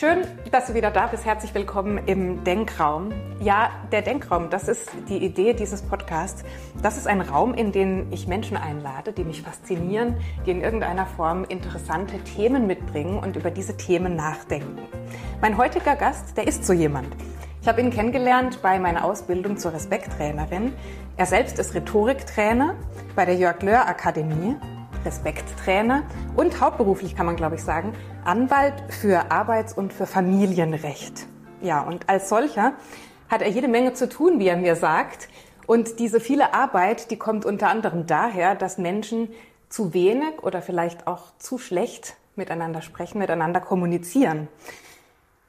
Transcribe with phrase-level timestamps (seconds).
[0.00, 1.24] Schön, dass du wieder da bist.
[1.24, 3.12] Herzlich willkommen im Denkraum.
[3.40, 6.42] Ja, der Denkraum, das ist die Idee dieses Podcasts.
[6.82, 11.06] Das ist ein Raum, in den ich Menschen einlade, die mich faszinieren, die in irgendeiner
[11.06, 14.78] Form interessante Themen mitbringen und über diese Themen nachdenken.
[15.40, 17.08] Mein heutiger Gast, der ist so jemand.
[17.62, 20.72] Ich habe ihn kennengelernt bei meiner Ausbildung zur Respekttrainerin.
[21.18, 22.74] Er selbst ist Rhetoriktrainer
[23.14, 24.56] bei der Jörg Löhr Akademie
[25.04, 26.04] Respekttrainer
[26.36, 27.92] und hauptberuflich kann man, glaube ich, sagen,
[28.24, 31.26] Anwalt für Arbeits- und für Familienrecht.
[31.60, 32.72] Ja, und als solcher
[33.28, 35.28] hat er jede Menge zu tun, wie er mir sagt.
[35.66, 39.28] Und diese viele Arbeit, die kommt unter anderem daher, dass Menschen
[39.68, 44.48] zu wenig oder vielleicht auch zu schlecht miteinander sprechen, miteinander kommunizieren.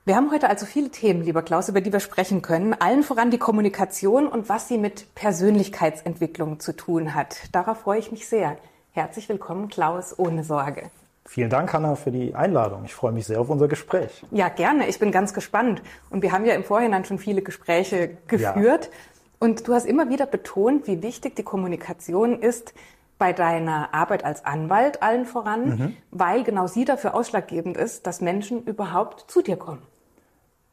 [0.03, 2.73] Wir haben heute also viele Themen, lieber Klaus, über die wir sprechen können.
[2.73, 7.37] Allen voran die Kommunikation und was sie mit Persönlichkeitsentwicklung zu tun hat.
[7.51, 8.57] Darauf freue ich mich sehr.
[8.93, 10.89] Herzlich willkommen, Klaus, ohne Sorge.
[11.27, 12.83] Vielen Dank, Hanna, für die Einladung.
[12.85, 14.25] Ich freue mich sehr auf unser Gespräch.
[14.31, 14.87] Ja, gerne.
[14.87, 15.83] Ich bin ganz gespannt.
[16.09, 18.85] Und wir haben ja im Vorhinein schon viele Gespräche geführt.
[18.85, 18.97] Ja.
[19.37, 22.73] Und du hast immer wieder betont, wie wichtig die Kommunikation ist
[23.21, 25.97] bei deiner Arbeit als Anwalt allen voran, mhm.
[26.09, 29.83] weil genau sie dafür ausschlaggebend ist, dass Menschen überhaupt zu dir kommen.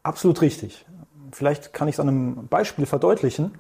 [0.03, 0.87] Absolut richtig.
[1.31, 3.59] Vielleicht kann ich es an einem Beispiel verdeutlichen.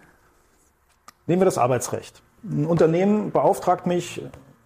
[1.27, 2.23] Nehmen wir das Arbeitsrecht.
[2.43, 4.23] Ein Unternehmen beauftragt mich,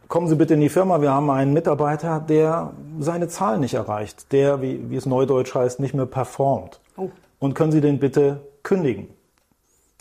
[0.06, 4.30] kommen Sie bitte in die Firma, wir haben einen Mitarbeiter, der seine Zahlen nicht erreicht,
[4.30, 6.78] der, wie, wie es neudeutsch heißt, nicht mehr performt.
[6.96, 7.10] Oh.
[7.40, 9.08] Und können Sie den bitte kündigen?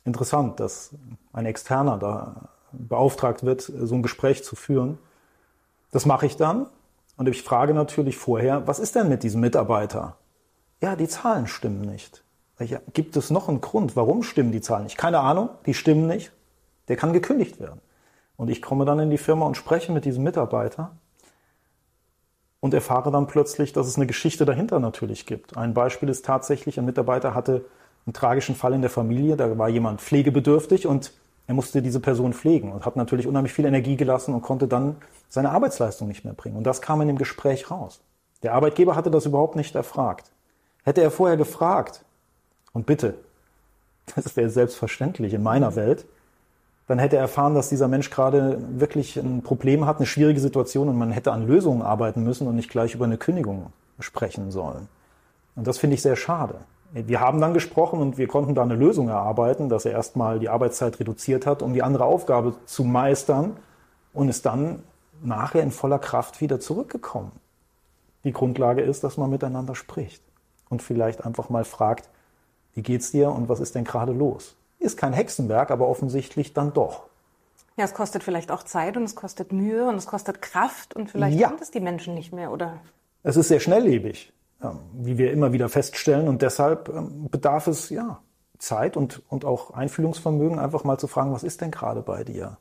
[0.05, 0.91] Interessant, dass
[1.33, 4.97] ein Externer da beauftragt wird, so ein Gespräch zu führen.
[5.91, 6.67] Das mache ich dann
[7.17, 10.17] und ich frage natürlich vorher, was ist denn mit diesem Mitarbeiter?
[10.81, 12.23] Ja, die Zahlen stimmen nicht.
[12.93, 14.97] Gibt es noch einen Grund, warum stimmen die Zahlen nicht?
[14.97, 16.31] Keine Ahnung, die stimmen nicht.
[16.87, 17.81] Der kann gekündigt werden.
[18.37, 20.95] Und ich komme dann in die Firma und spreche mit diesem Mitarbeiter
[22.59, 25.57] und erfahre dann plötzlich, dass es eine Geschichte dahinter natürlich gibt.
[25.57, 27.65] Ein Beispiel ist tatsächlich, ein Mitarbeiter hatte
[28.05, 31.13] einen tragischen Fall in der Familie, da war jemand pflegebedürftig und
[31.47, 34.95] er musste diese Person pflegen und hat natürlich unheimlich viel Energie gelassen und konnte dann
[35.27, 36.55] seine Arbeitsleistung nicht mehr bringen.
[36.55, 38.01] Und das kam in dem Gespräch raus.
[38.43, 40.31] Der Arbeitgeber hatte das überhaupt nicht erfragt.
[40.83, 42.03] Hätte er vorher gefragt,
[42.73, 43.15] und bitte,
[44.15, 46.05] das wäre selbstverständlich in meiner Welt,
[46.87, 50.89] dann hätte er erfahren, dass dieser Mensch gerade wirklich ein Problem hat, eine schwierige Situation
[50.89, 54.89] und man hätte an Lösungen arbeiten müssen und nicht gleich über eine Kündigung sprechen sollen.
[55.55, 56.55] Und das finde ich sehr schade.
[56.93, 60.49] Wir haben dann gesprochen und wir konnten da eine Lösung erarbeiten, dass er erstmal die
[60.49, 63.55] Arbeitszeit reduziert hat, um die andere Aufgabe zu meistern
[64.13, 64.83] und ist dann
[65.23, 67.31] nachher in voller Kraft wieder zurückgekommen.
[68.23, 70.21] Die Grundlage ist, dass man miteinander spricht
[70.69, 72.09] und vielleicht einfach mal fragt,
[72.73, 74.55] wie geht's dir und was ist denn gerade los?
[74.79, 77.03] Ist kein Hexenwerk, aber offensichtlich dann doch.
[77.77, 81.09] Ja, es kostet vielleicht auch Zeit und es kostet Mühe und es kostet Kraft und
[81.09, 81.53] vielleicht ja.
[81.61, 82.79] es die Menschen nicht mehr, oder?
[83.23, 84.33] Es ist sehr schnelllebig,
[84.93, 88.19] wie wir immer wieder feststellen und deshalb ähm, bedarf es ja
[88.57, 92.57] Zeit und, und auch Einfühlungsvermögen, einfach mal zu fragen, was ist denn gerade bei dir?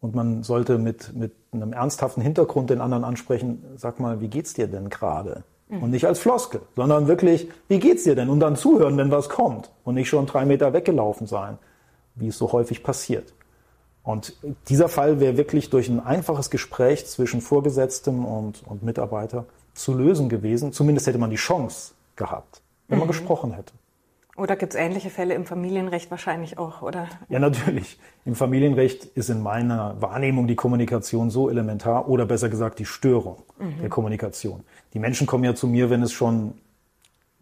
[0.00, 4.54] Und man sollte mit, mit einem ernsthaften Hintergrund den anderen ansprechen, sag mal, wie geht's
[4.54, 5.44] dir denn gerade?
[5.80, 8.28] Und nicht als Floskel, sondern wirklich, wie geht's dir denn?
[8.28, 9.70] Und dann zuhören, wenn was kommt.
[9.84, 11.56] Und nicht schon drei Meter weggelaufen sein,
[12.14, 13.32] wie es so häufig passiert.
[14.02, 14.36] Und
[14.68, 20.28] dieser Fall wäre wirklich durch ein einfaches Gespräch zwischen Vorgesetztem und, und Mitarbeiter zu lösen
[20.28, 20.72] gewesen.
[20.72, 23.12] Zumindest hätte man die Chance gehabt, wenn man mhm.
[23.12, 23.72] gesprochen hätte.
[24.34, 27.06] Oder gibt es ähnliche Fälle im Familienrecht wahrscheinlich auch, oder?
[27.28, 27.98] Ja, natürlich.
[28.24, 33.42] Im Familienrecht ist in meiner Wahrnehmung die Kommunikation so elementar oder besser gesagt die Störung
[33.58, 33.80] mhm.
[33.80, 34.64] der Kommunikation.
[34.94, 36.54] Die Menschen kommen ja zu mir, wenn es schon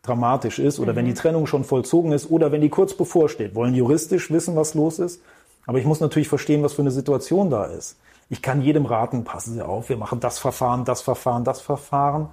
[0.02, 0.96] dramatisch ist oder mhm.
[0.96, 4.74] wenn die Trennung schon vollzogen ist oder wenn die kurz bevorsteht, wollen juristisch wissen, was
[4.74, 5.22] los ist.
[5.66, 7.98] Aber ich muss natürlich verstehen, was für eine Situation da ist.
[8.30, 12.30] Ich kann jedem raten, passen Sie auf, wir machen das Verfahren, das Verfahren, das Verfahren.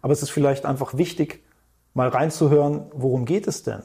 [0.00, 1.44] Aber es ist vielleicht einfach wichtig,
[1.92, 3.82] mal reinzuhören, worum geht es denn?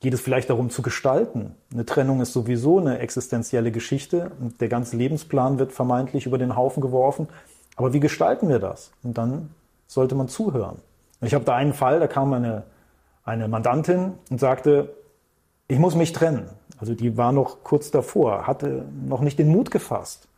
[0.00, 1.54] geht es vielleicht darum zu gestalten.
[1.72, 6.56] Eine Trennung ist sowieso eine existenzielle Geschichte und der ganze Lebensplan wird vermeintlich über den
[6.56, 7.28] Haufen geworfen.
[7.76, 8.92] Aber wie gestalten wir das?
[9.02, 9.50] Und dann
[9.86, 10.76] sollte man zuhören.
[11.22, 12.64] Ich habe da einen Fall, da kam eine,
[13.24, 14.94] eine Mandantin und sagte,
[15.68, 16.48] ich muss mich trennen.
[16.78, 20.28] Also die war noch kurz davor, hatte noch nicht den Mut gefasst.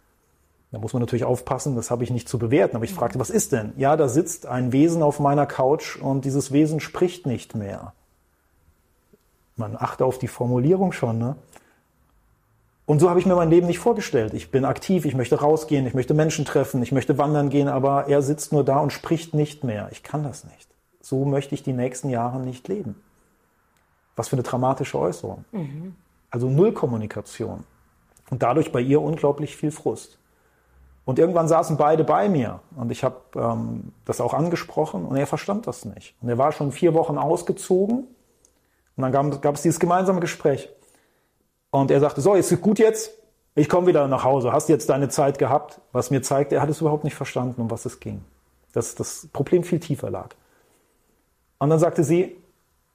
[0.70, 2.76] Da muss man natürlich aufpassen, das habe ich nicht zu bewerten.
[2.76, 3.72] Aber ich fragte, was ist denn?
[3.76, 7.94] Ja, da sitzt ein Wesen auf meiner Couch und dieses Wesen spricht nicht mehr.
[9.56, 11.18] Man achte auf die Formulierung schon.
[11.18, 11.36] Ne?
[12.84, 14.34] Und so habe ich mir mein Leben nicht vorgestellt.
[14.34, 18.06] Ich bin aktiv, ich möchte rausgehen, ich möchte Menschen treffen, ich möchte wandern gehen, aber
[18.06, 19.88] er sitzt nur da und spricht nicht mehr.
[19.90, 20.68] Ich kann das nicht.
[21.00, 22.96] So möchte ich die nächsten Jahre nicht leben.
[24.16, 25.44] Was für eine dramatische Äußerung.
[26.30, 27.64] Also null Kommunikation.
[28.30, 30.18] Und dadurch bei ihr unglaublich viel Frust.
[31.08, 35.26] Und irgendwann saßen beide bei mir und ich habe ähm, das auch angesprochen und er
[35.26, 36.14] verstand das nicht.
[36.20, 38.06] Und er war schon vier Wochen ausgezogen
[38.94, 40.68] und dann gab, es dieses gemeinsame Gespräch.
[41.70, 43.12] Und er sagte, so, ist es gut jetzt?
[43.54, 44.52] Ich komme wieder nach Hause.
[44.52, 45.80] Hast jetzt deine Zeit gehabt?
[45.92, 48.22] Was mir zeigt, er hat es überhaupt nicht verstanden, um was es ging.
[48.74, 50.34] Dass das Problem viel tiefer lag.
[51.58, 52.36] Und dann sagte sie,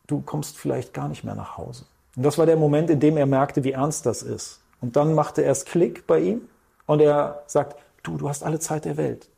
[0.06, 1.86] du kommst vielleicht gar nicht mehr nach Hause.
[2.16, 4.62] Und das war der Moment, in dem er merkte, wie ernst das ist.
[4.82, 6.48] Und dann machte er es Klick bei ihm
[6.86, 9.30] und er sagt, du, du hast alle Zeit der Welt.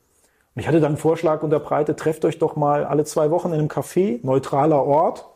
[0.53, 3.59] Und ich hatte dann einen Vorschlag unterbreitet, trefft euch doch mal alle zwei Wochen in
[3.59, 5.27] einem Café, neutraler Ort,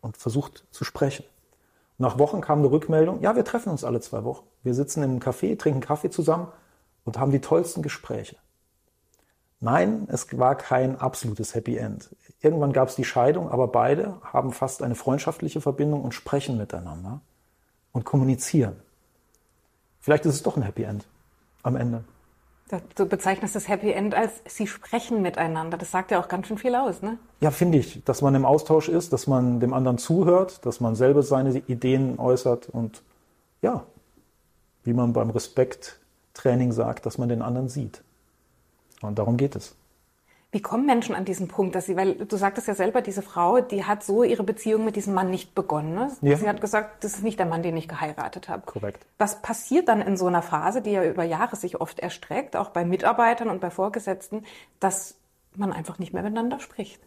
[0.00, 1.24] und versucht zu sprechen.
[1.98, 4.44] Nach Wochen kam eine Rückmeldung, ja, wir treffen uns alle zwei Wochen.
[4.62, 6.48] Wir sitzen einem Café, trinken Kaffee zusammen
[7.04, 8.36] und haben die tollsten Gespräche.
[9.62, 12.10] Nein, es war kein absolutes Happy End.
[12.40, 17.20] Irgendwann gab es die Scheidung, aber beide haben fast eine freundschaftliche Verbindung und sprechen miteinander
[17.92, 18.74] und kommunizieren.
[20.00, 21.06] Vielleicht ist es doch ein Happy End
[21.62, 22.02] am Ende.
[22.96, 25.78] Du bezeichnest das Happy End als sie sprechen miteinander.
[25.78, 27.18] Das sagt ja auch ganz schön viel aus, ne?
[27.38, 30.96] Ja, finde ich, dass man im Austausch ist, dass man dem anderen zuhört, dass man
[30.96, 33.04] selber seine Ideen äußert und
[33.60, 33.84] ja,
[34.82, 38.02] wie man beim Respekttraining sagt, dass man den anderen sieht.
[39.02, 39.74] Und darum geht es.
[40.54, 43.62] Wie kommen Menschen an diesen Punkt, dass sie, weil du sagtest ja selber, diese Frau,
[43.62, 45.94] die hat so ihre Beziehung mit diesem Mann nicht begonnen.
[45.94, 46.12] Ne?
[46.20, 46.36] Ja.
[46.36, 48.62] Sie hat gesagt, das ist nicht der Mann, den ich geheiratet habe.
[48.66, 49.06] Korrekt.
[49.16, 52.68] Was passiert dann in so einer Phase, die ja über Jahre sich oft erstreckt, auch
[52.68, 54.44] bei Mitarbeitern und bei Vorgesetzten,
[54.78, 55.14] dass
[55.56, 57.00] man einfach nicht mehr miteinander spricht?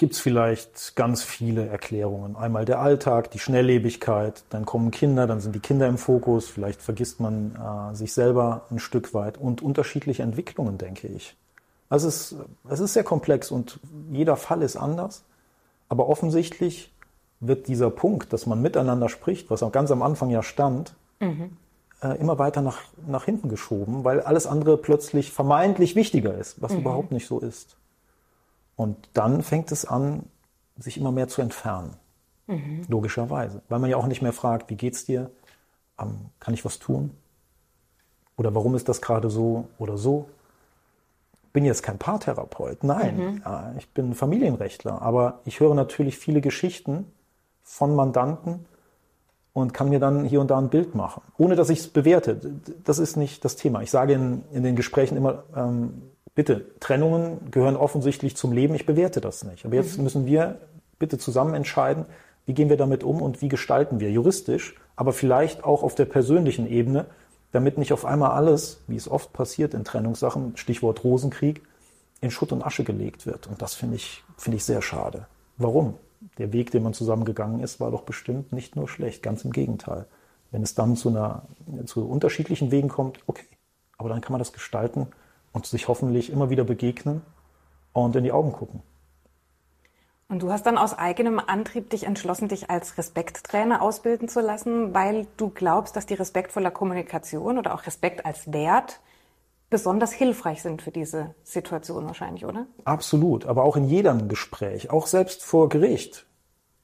[0.00, 2.34] Gibt es vielleicht ganz viele Erklärungen.
[2.34, 6.80] Einmal der Alltag, die Schnelllebigkeit, dann kommen Kinder, dann sind die Kinder im Fokus, vielleicht
[6.80, 11.36] vergisst man äh, sich selber ein Stück weit und unterschiedliche Entwicklungen, denke ich.
[11.90, 13.78] Also es ist, es ist sehr komplex und
[14.10, 15.22] jeder Fall ist anders,
[15.90, 16.90] aber offensichtlich
[17.40, 21.58] wird dieser Punkt, dass man miteinander spricht, was auch ganz am Anfang ja stand, mhm.
[22.02, 26.72] äh, immer weiter nach, nach hinten geschoben, weil alles andere plötzlich vermeintlich wichtiger ist, was
[26.72, 26.78] mhm.
[26.78, 27.76] überhaupt nicht so ist.
[28.80, 30.22] Und dann fängt es an,
[30.78, 31.98] sich immer mehr zu entfernen.
[32.46, 32.86] Mhm.
[32.88, 33.60] Logischerweise.
[33.68, 35.30] Weil man ja auch nicht mehr fragt, wie geht's dir?
[36.00, 37.10] Ähm, kann ich was tun?
[38.38, 40.30] Oder warum ist das gerade so oder so?
[41.52, 42.82] Bin jetzt kein Paartherapeut.
[42.82, 43.42] Nein, mhm.
[43.44, 45.02] ja, ich bin Familienrechtler.
[45.02, 47.04] Aber ich höre natürlich viele Geschichten
[47.62, 48.64] von Mandanten
[49.52, 52.40] und kann mir dann hier und da ein Bild machen, ohne dass ich es bewerte.
[52.82, 53.82] Das ist nicht das Thema.
[53.82, 56.00] Ich sage in, in den Gesprächen immer, ähm,
[56.34, 59.64] bitte, Trennungen gehören offensichtlich zum Leben, ich bewerte das nicht.
[59.64, 60.04] Aber jetzt mhm.
[60.04, 60.58] müssen wir
[60.98, 62.06] bitte zusammen entscheiden,
[62.46, 66.04] wie gehen wir damit um und wie gestalten wir juristisch, aber vielleicht auch auf der
[66.04, 67.06] persönlichen Ebene,
[67.52, 71.62] damit nicht auf einmal alles, wie es oft passiert in Trennungssachen, Stichwort Rosenkrieg,
[72.20, 73.46] in Schutt und Asche gelegt wird.
[73.46, 75.26] Und das finde ich, finde ich sehr schade.
[75.56, 75.94] Warum?
[76.38, 80.06] Der Weg, den man zusammengegangen ist, war doch bestimmt nicht nur schlecht, ganz im Gegenteil.
[80.50, 81.42] Wenn es dann zu, einer,
[81.86, 83.46] zu unterschiedlichen Wegen kommt, okay.
[83.96, 85.08] Aber dann kann man das gestalten
[85.52, 87.22] und sich hoffentlich immer wieder begegnen
[87.92, 88.82] und in die Augen gucken.
[90.28, 94.94] Und du hast dann aus eigenem Antrieb dich entschlossen, dich als Respekttrainer ausbilden zu lassen,
[94.94, 99.00] weil du glaubst, dass die respektvolle Kommunikation oder auch Respekt als Wert
[99.70, 102.66] besonders hilfreich sind für diese Situation wahrscheinlich, oder?
[102.84, 106.26] Absolut, aber auch in jedem Gespräch, auch selbst vor Gericht.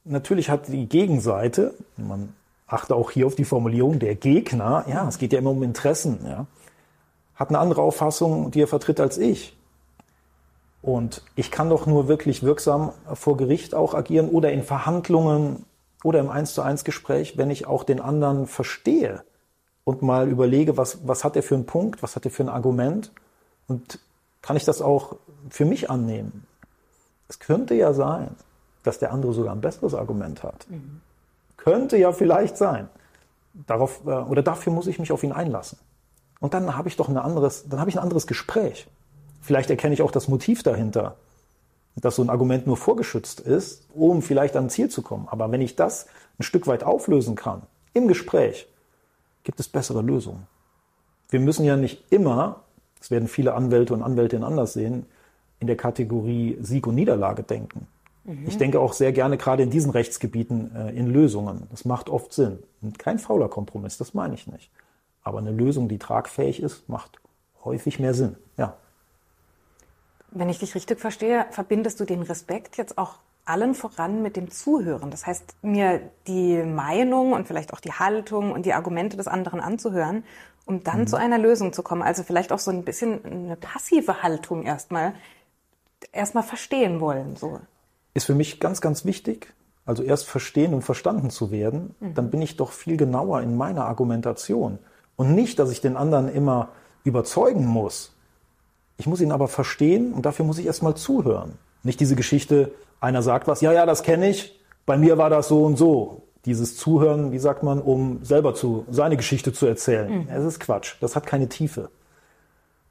[0.04, 2.34] Natürlich hat die Gegenseite, man
[2.66, 6.18] achte auch hier auf die Formulierung, der Gegner, ja, es geht ja immer um Interessen,
[6.24, 6.46] ja,
[7.36, 9.56] hat eine andere Auffassung, die er vertritt als ich.
[10.82, 15.64] Und ich kann doch nur wirklich wirksam vor Gericht auch agieren oder in Verhandlungen
[16.04, 19.22] oder im Eins zu eins Gespräch, wenn ich auch den anderen verstehe
[19.84, 22.48] und mal überlege, was, was hat er für einen Punkt, was hat er für ein
[22.48, 23.12] Argument
[23.66, 23.98] und
[24.42, 25.16] kann ich das auch
[25.50, 26.46] für mich annehmen.
[27.28, 28.30] Es könnte ja sein,
[28.84, 30.66] dass der andere sogar ein besseres Argument hat.
[30.70, 31.00] Mhm.
[31.56, 32.88] Könnte ja vielleicht sein.
[33.66, 35.78] Darauf, äh, oder dafür muss ich mich auf ihn einlassen.
[36.40, 38.86] Und dann habe ich doch ein anderes, dann habe ich ein anderes Gespräch.
[39.40, 41.16] Vielleicht erkenne ich auch das Motiv dahinter,
[41.96, 45.28] dass so ein Argument nur vorgeschützt ist, um vielleicht an ein Ziel zu kommen.
[45.30, 46.06] Aber wenn ich das
[46.38, 47.62] ein Stück weit auflösen kann,
[47.94, 48.68] im Gespräch,
[49.44, 50.46] gibt es bessere Lösungen.
[51.30, 52.62] Wir müssen ja nicht immer,
[52.98, 55.06] das werden viele Anwälte und Anwältinnen anders sehen,
[55.58, 57.86] in der Kategorie Sieg und Niederlage denken.
[58.24, 58.44] Mhm.
[58.46, 61.66] Ich denke auch sehr gerne gerade in diesen Rechtsgebieten äh, in Lösungen.
[61.70, 62.58] Das macht oft Sinn.
[62.82, 64.70] Und kein fauler Kompromiss, das meine ich nicht.
[65.26, 67.18] Aber eine Lösung, die tragfähig ist, macht
[67.64, 68.36] häufig mehr Sinn.
[68.56, 68.76] Ja.
[70.30, 74.52] Wenn ich dich richtig verstehe, verbindest du den Respekt jetzt auch allen voran mit dem
[74.52, 75.10] Zuhören.
[75.10, 79.58] Das heißt, mir die Meinung und vielleicht auch die Haltung und die Argumente des anderen
[79.58, 80.22] anzuhören,
[80.64, 81.06] um dann mhm.
[81.08, 82.02] zu einer Lösung zu kommen.
[82.02, 85.12] Also vielleicht auch so ein bisschen eine passive Haltung erstmal,
[86.12, 87.58] erstmal verstehen wollen, so.
[88.14, 89.52] ist für mich ganz, ganz wichtig.
[89.84, 92.14] Also erst verstehen und verstanden zu werden, mhm.
[92.14, 94.78] dann bin ich doch viel genauer in meiner Argumentation.
[95.16, 96.68] Und nicht, dass ich den anderen immer
[97.04, 98.14] überzeugen muss.
[98.98, 101.58] Ich muss ihn aber verstehen und dafür muss ich erst mal zuhören.
[101.82, 105.48] Nicht diese Geschichte, einer sagt was, ja, ja, das kenne ich, bei mir war das
[105.48, 106.22] so und so.
[106.44, 110.20] Dieses Zuhören, wie sagt man, um selber zu, seine Geschichte zu erzählen.
[110.20, 110.28] Mhm.
[110.30, 110.94] Es ist Quatsch.
[111.00, 111.90] Das hat keine Tiefe.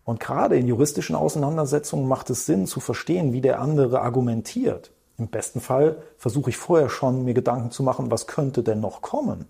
[0.03, 4.91] Und gerade in juristischen Auseinandersetzungen macht es Sinn zu verstehen, wie der andere argumentiert.
[5.17, 9.01] Im besten Fall versuche ich vorher schon, mir Gedanken zu machen, was könnte denn noch
[9.01, 9.45] kommen.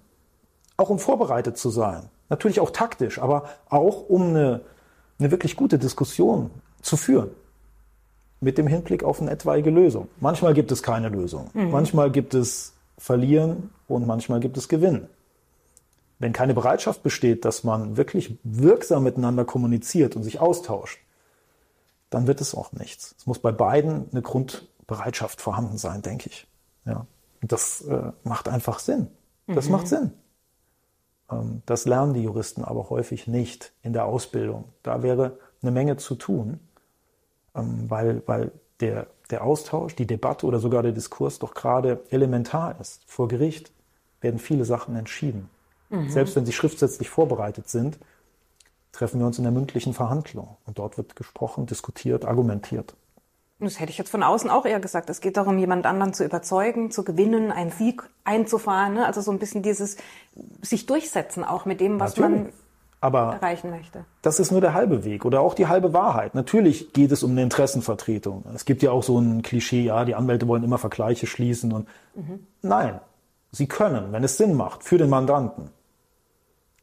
[0.77, 2.03] Auch um vorbereitet zu sein.
[2.29, 4.61] Natürlich auch taktisch, aber auch um eine,
[5.19, 6.49] eine wirklich gute Diskussion
[6.81, 7.29] zu führen.
[8.41, 10.07] Mit dem Hinblick auf eine etwaige Lösung.
[10.19, 11.49] Manchmal gibt es keine Lösung.
[11.53, 11.71] Mhm.
[11.71, 15.09] Manchmal gibt es Verlieren und manchmal gibt es Gewinnen.
[16.17, 20.99] Wenn keine Bereitschaft besteht, dass man wirklich wirksam miteinander kommuniziert und sich austauscht,
[22.09, 23.15] dann wird es auch nichts.
[23.17, 26.47] Es muss bei beiden eine Grundbereitschaft vorhanden sein, denke ich.
[26.85, 27.05] Ja.
[27.41, 29.07] Und das äh, macht einfach Sinn.
[29.47, 29.71] Das mhm.
[29.73, 30.13] macht Sinn.
[31.31, 34.65] Ähm, das lernen die Juristen aber häufig nicht in der Ausbildung.
[34.83, 36.59] Da wäre eine Menge zu tun,
[37.55, 42.79] ähm, weil, weil der, der Austausch, die Debatte oder sogar der Diskurs doch gerade elementar
[42.79, 43.03] ist.
[43.07, 43.71] Vor Gericht
[44.21, 45.49] werden viele Sachen entschieden.
[45.89, 46.09] Mhm.
[46.09, 47.97] Selbst wenn sie schriftsätzlich vorbereitet sind,
[48.91, 50.57] treffen wir uns in der mündlichen Verhandlung.
[50.65, 52.95] Und dort wird gesprochen, diskutiert, argumentiert.
[53.59, 55.09] Das hätte ich jetzt von außen auch eher gesagt.
[55.09, 58.95] Es geht darum, jemand anderen zu überzeugen, zu gewinnen, einen Sieg einzufahren.
[58.95, 59.05] Ne?
[59.05, 59.97] Also so ein bisschen dieses
[60.61, 62.43] sich durchsetzen auch mit dem, was Natürlich.
[62.43, 62.53] man
[62.99, 64.05] aber erreichen möchte.
[64.21, 66.35] Das ist nur der halbe Weg oder auch die halbe Wahrheit.
[66.35, 68.43] Natürlich geht es um eine Interessenvertretung.
[68.53, 71.87] Es gibt ja auch so ein Klischee, ja, die Anwälte wollen immer Vergleiche schließen und
[72.15, 72.45] mhm.
[72.61, 72.99] nein,
[73.51, 75.69] sie können, wenn es Sinn macht für den Mandanten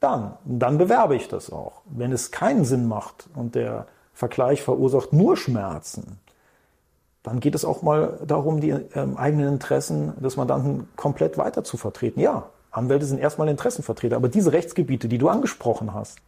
[0.02, 1.82] dann, dann bewerbe ich das auch.
[1.86, 6.18] Wenn es keinen Sinn macht und der Vergleich verursacht nur Schmerzen,
[7.22, 11.76] dann geht es auch mal darum, die ähm, eigenen Interessen des Mandanten komplett weiter zu
[11.76, 12.20] vertreten.
[12.20, 16.18] Ja, Anwälte sind erstmal Interessenvertreter, aber diese Rechtsgebiete, die du angesprochen hast,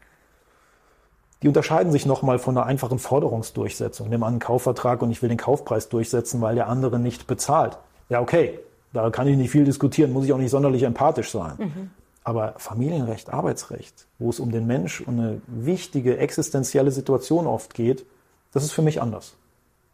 [1.42, 4.08] die unterscheiden sich nochmal von einer einfachen Forderungsdurchsetzung.
[4.08, 7.76] Nimm an einen Kaufvertrag und ich will den Kaufpreis durchsetzen, weil der andere nicht bezahlt.
[8.08, 8.60] Ja, okay,
[8.94, 11.54] da kann ich nicht viel diskutieren, muss ich auch nicht sonderlich empathisch sein.
[11.58, 11.90] Mhm.
[12.22, 18.06] Aber Familienrecht, Arbeitsrecht, wo es um den Mensch und eine wichtige existenzielle Situation oft geht,
[18.52, 19.34] das ist für mich anders.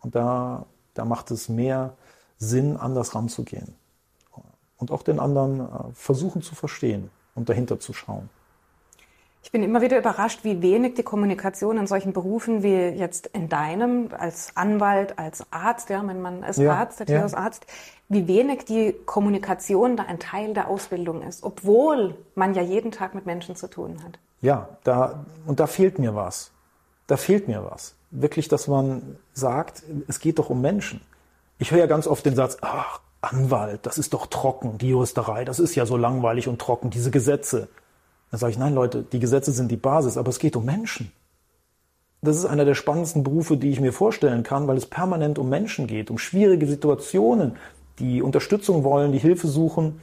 [0.02, 1.94] Und da, da macht es mehr
[2.38, 3.74] Sinn, anders ranzugehen.
[4.78, 8.30] Und auch den anderen äh, versuchen zu verstehen und dahinter zu schauen.
[9.42, 13.48] Ich bin immer wieder überrascht, wie wenig die Kommunikation in solchen Berufen wie jetzt in
[13.48, 17.36] deinem, als Anwalt, als Arzt, ja, mein Mann ist ja, Arzt, der ja.
[17.36, 17.66] Arzt,
[18.08, 23.14] wie wenig die Kommunikation da ein Teil der Ausbildung ist, obwohl man ja jeden Tag
[23.14, 24.18] mit Menschen zu tun hat.
[24.42, 26.50] Ja, da, und da fehlt mir was.
[27.06, 27.94] Da fehlt mir was.
[28.10, 31.00] Wirklich, dass man sagt, es geht doch um Menschen.
[31.58, 35.44] Ich höre ja ganz oft den Satz, ach, Anwalt, das ist doch trocken, die Juristerei,
[35.44, 37.68] das ist ja so langweilig und trocken, diese Gesetze.
[38.30, 41.12] Dann sage ich, nein Leute, die Gesetze sind die Basis, aber es geht um Menschen.
[42.22, 45.48] Das ist einer der spannendsten Berufe, die ich mir vorstellen kann, weil es permanent um
[45.48, 47.56] Menschen geht, um schwierige Situationen,
[47.98, 50.02] die Unterstützung wollen, die Hilfe suchen.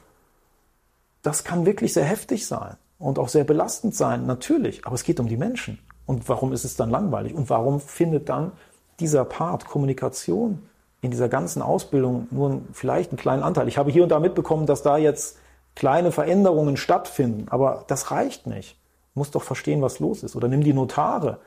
[1.21, 4.85] Das kann wirklich sehr heftig sein und auch sehr belastend sein, natürlich.
[4.85, 5.79] Aber es geht um die Menschen.
[6.07, 7.35] Und warum ist es dann langweilig?
[7.35, 8.53] Und warum findet dann
[8.99, 10.63] dieser Part Kommunikation
[11.01, 13.67] in dieser ganzen Ausbildung nur vielleicht einen kleinen Anteil?
[13.67, 15.37] Ich habe hier und da mitbekommen, dass da jetzt
[15.75, 17.47] kleine Veränderungen stattfinden.
[17.49, 18.79] Aber das reicht nicht.
[19.13, 20.35] Du musst doch verstehen, was los ist.
[20.35, 21.39] Oder nimm die Notare,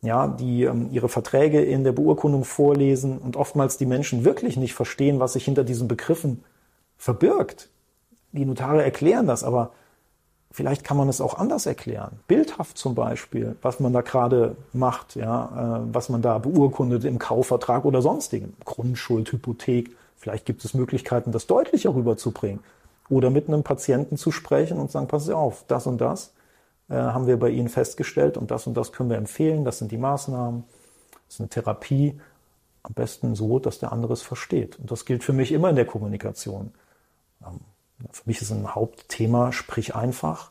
[0.00, 4.74] ja, die ähm, ihre Verträge in der Beurkundung vorlesen und oftmals die Menschen wirklich nicht
[4.74, 6.44] verstehen, was sich hinter diesen Begriffen
[6.96, 7.68] verbirgt.
[8.32, 9.72] Die Notare erklären das, aber
[10.58, 12.18] vielleicht kann man es auch anders erklären.
[12.26, 17.20] Bildhaft zum Beispiel, was man da gerade macht, ja, äh, was man da beurkundet im
[17.20, 18.56] Kaufvertrag oder sonstigen.
[18.64, 19.94] Grundschuld, Hypothek.
[20.16, 22.58] Vielleicht gibt es Möglichkeiten, das deutlicher rüberzubringen.
[23.08, 26.32] Oder mit einem Patienten zu sprechen und sagen, Sie auf, das und das
[26.88, 29.92] äh, haben wir bei Ihnen festgestellt und das und das können wir empfehlen, das sind
[29.92, 30.64] die Maßnahmen,
[31.12, 32.20] das ist eine Therapie.
[32.82, 34.76] Am besten so, dass der andere es versteht.
[34.80, 36.72] Und das gilt für mich immer in der Kommunikation.
[37.46, 37.60] Ähm,
[38.10, 40.50] für mich ist ein Hauptthema, sprich einfach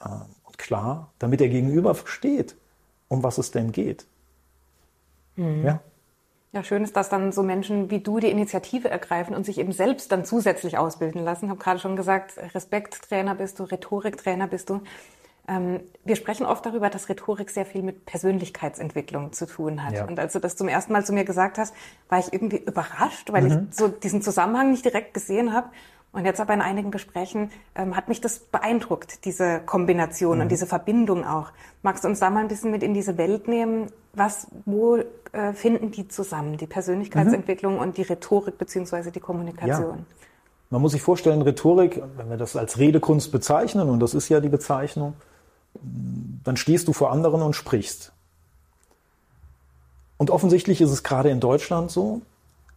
[0.00, 0.08] äh,
[0.44, 2.56] und klar, damit der Gegenüber versteht,
[3.08, 4.06] um was es denn geht.
[5.36, 5.64] Mhm.
[5.64, 5.80] Ja.
[6.52, 9.72] Ja, schön ist, dass dann so Menschen wie du die Initiative ergreifen und sich eben
[9.72, 11.44] selbst dann zusätzlich ausbilden lassen.
[11.44, 14.80] Ich habe gerade schon gesagt, Respekttrainer bist du, Rhetoriktrainer bist du.
[15.46, 19.94] Ähm, wir sprechen oft darüber, dass Rhetorik sehr viel mit Persönlichkeitsentwicklung zu tun hat.
[19.94, 20.06] Ja.
[20.06, 21.74] Und als du das zum ersten Mal zu mir gesagt hast,
[22.08, 23.68] war ich irgendwie überrascht, weil mhm.
[23.70, 25.68] ich so diesen Zusammenhang nicht direkt gesehen habe.
[26.10, 30.42] Und jetzt aber in einigen Gesprächen ähm, hat mich das beeindruckt, diese Kombination mhm.
[30.42, 31.50] und diese Verbindung auch.
[31.82, 33.92] Magst du uns da mal ein bisschen mit in diese Welt nehmen?
[34.14, 34.96] Was, wo
[35.32, 37.80] äh, finden die zusammen, die Persönlichkeitsentwicklung mhm.
[37.80, 39.98] und die Rhetorik beziehungsweise die Kommunikation?
[39.98, 40.04] Ja.
[40.70, 44.40] Man muss sich vorstellen, Rhetorik, wenn wir das als Redekunst bezeichnen, und das ist ja
[44.40, 45.14] die Bezeichnung,
[46.44, 48.12] dann stehst du vor anderen und sprichst.
[50.16, 52.22] Und offensichtlich ist es gerade in Deutschland so,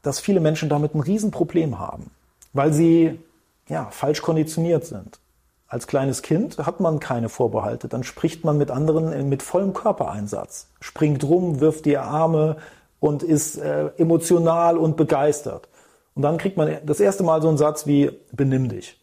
[0.03, 2.11] dass viele Menschen damit ein Riesenproblem haben,
[2.53, 3.19] weil sie
[3.67, 5.19] ja, falsch konditioniert sind.
[5.67, 10.67] Als kleines Kind hat man keine Vorbehalte, dann spricht man mit anderen mit vollem Körpereinsatz,
[10.81, 12.57] springt rum, wirft die Arme
[12.99, 15.69] und ist äh, emotional und begeistert.
[16.13, 18.99] Und dann kriegt man das erste Mal so einen Satz wie, benimm dich,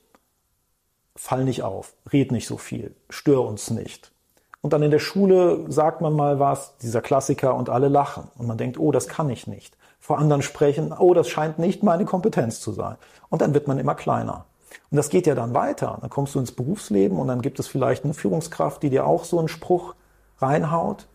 [1.17, 4.12] fall nicht auf, red nicht so viel, stör uns nicht.
[4.61, 8.28] Und dann in der Schule sagt man mal was, dieser Klassiker, und alle lachen.
[8.37, 9.76] Und man denkt, oh, das kann ich nicht.
[10.08, 12.96] Vor anderen sprechen, oh, das scheint nicht meine Kompetenz zu sein.
[13.28, 14.46] Und dann wird man immer kleiner.
[14.90, 15.98] Und das geht ja dann weiter.
[16.00, 19.24] Dann kommst du ins Berufsleben und dann gibt es vielleicht eine Führungskraft, die dir auch
[19.24, 19.94] so einen Spruch
[20.38, 21.08] reinhaut.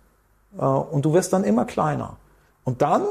[0.60, 2.18] Äh, und du wirst dann immer kleiner.
[2.66, 3.02] Und dann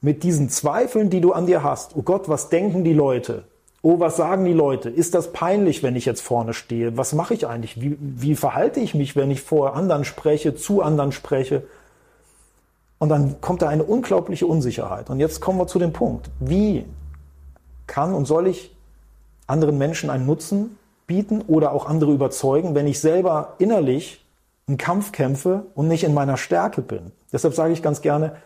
[0.00, 1.94] mit diesen Zweifeln, die du an dir hast.
[1.94, 3.44] Oh Gott, was denken die Leute?
[3.80, 4.90] Oh, was sagen die Leute?
[4.90, 6.96] Ist das peinlich, wenn ich jetzt vorne stehe?
[6.96, 7.80] Was mache ich eigentlich?
[7.80, 11.62] Wie, wie verhalte ich mich, wenn ich vor anderen spreche, zu anderen spreche?
[13.04, 15.10] Und dann kommt da eine unglaubliche Unsicherheit.
[15.10, 16.30] Und jetzt kommen wir zu dem Punkt.
[16.40, 16.86] Wie
[17.86, 18.74] kann und soll ich
[19.46, 24.24] anderen Menschen einen Nutzen bieten oder auch andere überzeugen, wenn ich selber innerlich
[24.66, 27.12] einen Kampf kämpfe und nicht in meiner Stärke bin?
[27.30, 28.36] Deshalb sage ich ganz gerne,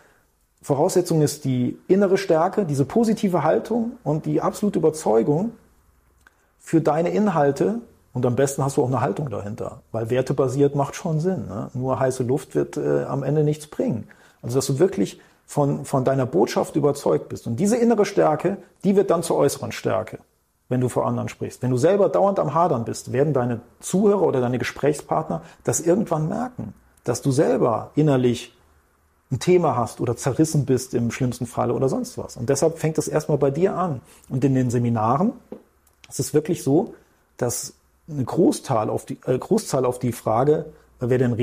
[0.61, 5.53] Voraussetzung ist die innere Stärke, diese positive Haltung und die absolute Überzeugung
[6.59, 7.75] für deine Inhalte.
[8.11, 11.47] Und am besten hast du auch eine Haltung dahinter, weil wertebasiert macht schon Sinn.
[11.47, 11.69] Ne?
[11.73, 14.09] Nur heiße Luft wird äh, am Ende nichts bringen.
[14.41, 17.47] Also dass du wirklich von, von deiner Botschaft überzeugt bist.
[17.47, 20.19] Und diese innere Stärke, die wird dann zur äußeren Stärke,
[20.67, 21.63] wenn du vor anderen sprichst.
[21.63, 26.29] Wenn du selber dauernd am Hadern bist, werden deine Zuhörer oder deine Gesprächspartner das irgendwann
[26.29, 28.55] merken, dass du selber innerlich
[29.31, 32.37] ein Thema hast oder zerrissen bist im schlimmsten Falle oder sonst was.
[32.37, 34.01] Und deshalb fängt es erstmal bei dir an.
[34.29, 35.33] Und in den Seminaren
[36.07, 36.93] ist es wirklich so,
[37.37, 37.73] dass
[38.09, 40.65] eine Großzahl auf die, äh, Großzahl auf die Frage,
[40.99, 41.37] wer denn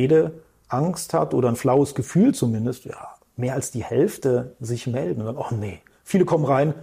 [0.72, 5.20] Redeangst hat oder ein flaues Gefühl zumindest, ja, mehr als die Hälfte sich melden.
[5.20, 5.80] Und dann, oh nee.
[6.04, 6.74] Viele kommen rein,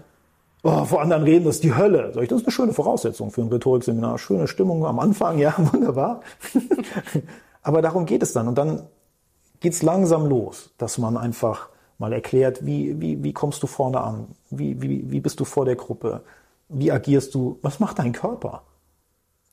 [0.63, 2.11] oh, vor anderen reden, das ist die Hölle.
[2.13, 4.17] Sag ich, das ist eine schöne Voraussetzung für ein Rhetorikseminar.
[4.17, 6.21] Schöne Stimmung am Anfang, ja, wunderbar.
[7.61, 8.47] Aber darum geht es dann.
[8.47, 8.83] Und dann
[9.59, 14.27] geht's langsam los, dass man einfach mal erklärt, wie, wie, wie kommst du vorne an?
[14.49, 16.21] Wie, wie, wie bist du vor der Gruppe?
[16.67, 17.59] Wie agierst du?
[17.61, 18.63] Was macht dein Körper?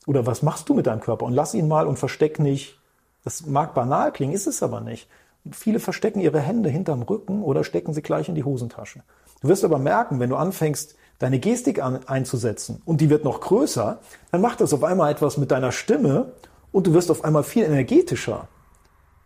[0.06, 1.26] Oder was machst du mit deinem Körper?
[1.26, 2.79] Und lass ihn mal und versteck nicht.
[3.24, 5.08] Das mag banal klingen, ist es aber nicht.
[5.52, 9.02] viele verstecken ihre Hände hinterm Rücken oder stecken sie gleich in die Hosentasche.
[9.40, 13.40] Du wirst aber merken, wenn du anfängst, deine Gestik an, einzusetzen und die wird noch
[13.40, 14.00] größer,
[14.32, 16.32] dann macht das auf einmal etwas mit deiner Stimme
[16.72, 18.48] und du wirst auf einmal viel energetischer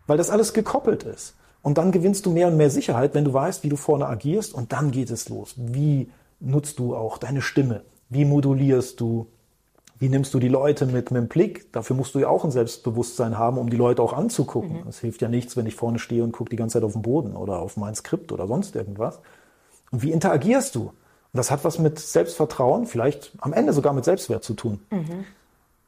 [0.07, 1.35] weil das alles gekoppelt ist.
[1.61, 4.53] Und dann gewinnst du mehr und mehr Sicherheit, wenn du weißt, wie du vorne agierst
[4.53, 5.55] und dann geht es los.
[5.57, 7.81] Wie nutzt du auch deine Stimme?
[8.09, 9.27] Wie modulierst du?
[9.97, 11.71] Wie nimmst du die Leute mit, mit dem Blick?
[11.71, 14.83] Dafür musst du ja auch ein Selbstbewusstsein haben, um die Leute auch anzugucken.
[14.89, 15.01] Es mhm.
[15.01, 17.35] hilft ja nichts, wenn ich vorne stehe und gucke die ganze Zeit auf den Boden
[17.35, 19.19] oder auf mein Skript oder sonst irgendwas.
[19.91, 20.81] Und wie interagierst du?
[20.81, 24.79] Und das hat was mit Selbstvertrauen, vielleicht am Ende sogar mit Selbstwert zu tun.
[24.89, 25.25] Mhm.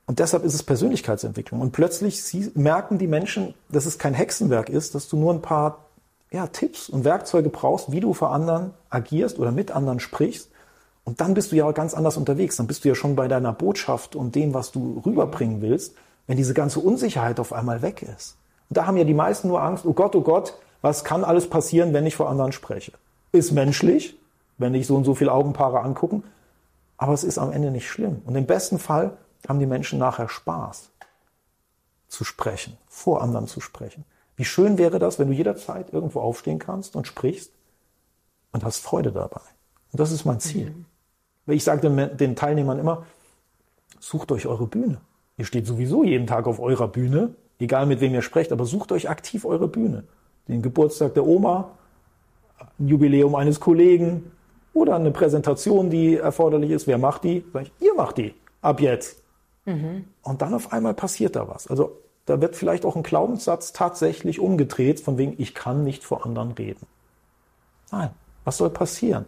[0.06, 1.60] Und deshalb ist es Persönlichkeitsentwicklung.
[1.60, 2.24] Und plötzlich
[2.56, 5.86] merken die Menschen, dass es kein Hexenwerk ist, dass du nur ein paar
[6.32, 10.50] ja, Tipps und Werkzeuge brauchst, wie du vor anderen agierst oder mit anderen sprichst.
[11.08, 12.58] Und dann bist du ja ganz anders unterwegs.
[12.58, 15.96] Dann bist du ja schon bei deiner Botschaft und dem, was du rüberbringen willst,
[16.28, 18.36] wenn diese ganze Unsicherheit auf einmal weg ist.
[18.70, 21.50] Und da haben ja die meisten nur Angst, oh Gott, oh Gott, was kann alles
[21.50, 22.92] passieren, wenn ich vor anderen spreche?
[23.32, 24.20] Ist menschlich,
[24.58, 26.26] wenn dich so und so viele Augenpaare angucken,
[26.98, 28.22] aber es ist am Ende nicht schlimm.
[28.26, 29.16] Und im besten Fall
[29.48, 30.90] haben die Menschen nachher Spaß
[32.10, 34.04] zu sprechen, vor anderen zu sprechen.
[34.36, 37.54] Wie schön wäre das, wenn du jederzeit irgendwo aufstehen kannst und sprichst
[38.52, 39.40] und hast Freude dabei.
[39.94, 40.72] Und das ist mein Ziel.
[40.72, 40.86] Mhm.
[41.48, 43.06] Ich sage den, den Teilnehmern immer,
[44.00, 45.00] sucht euch eure Bühne.
[45.38, 48.92] Ihr steht sowieso jeden Tag auf eurer Bühne, egal mit wem ihr sprecht, aber sucht
[48.92, 50.04] euch aktiv eure Bühne.
[50.48, 51.72] Den Geburtstag der Oma,
[52.80, 54.32] ein Jubiläum eines Kollegen
[54.74, 56.88] oder eine Präsentation, die erforderlich ist.
[56.88, 57.44] Wer macht die?
[57.54, 58.34] Sag ich, ihr macht die.
[58.62, 59.22] Ab jetzt.
[59.66, 60.06] Mhm.
[60.24, 61.68] Und dann auf einmal passiert da was.
[61.68, 66.26] Also da wird vielleicht auch ein Glaubenssatz tatsächlich umgedreht, von wegen, ich kann nicht vor
[66.26, 66.86] anderen reden.
[67.92, 68.10] Nein,
[68.44, 69.26] was soll passieren?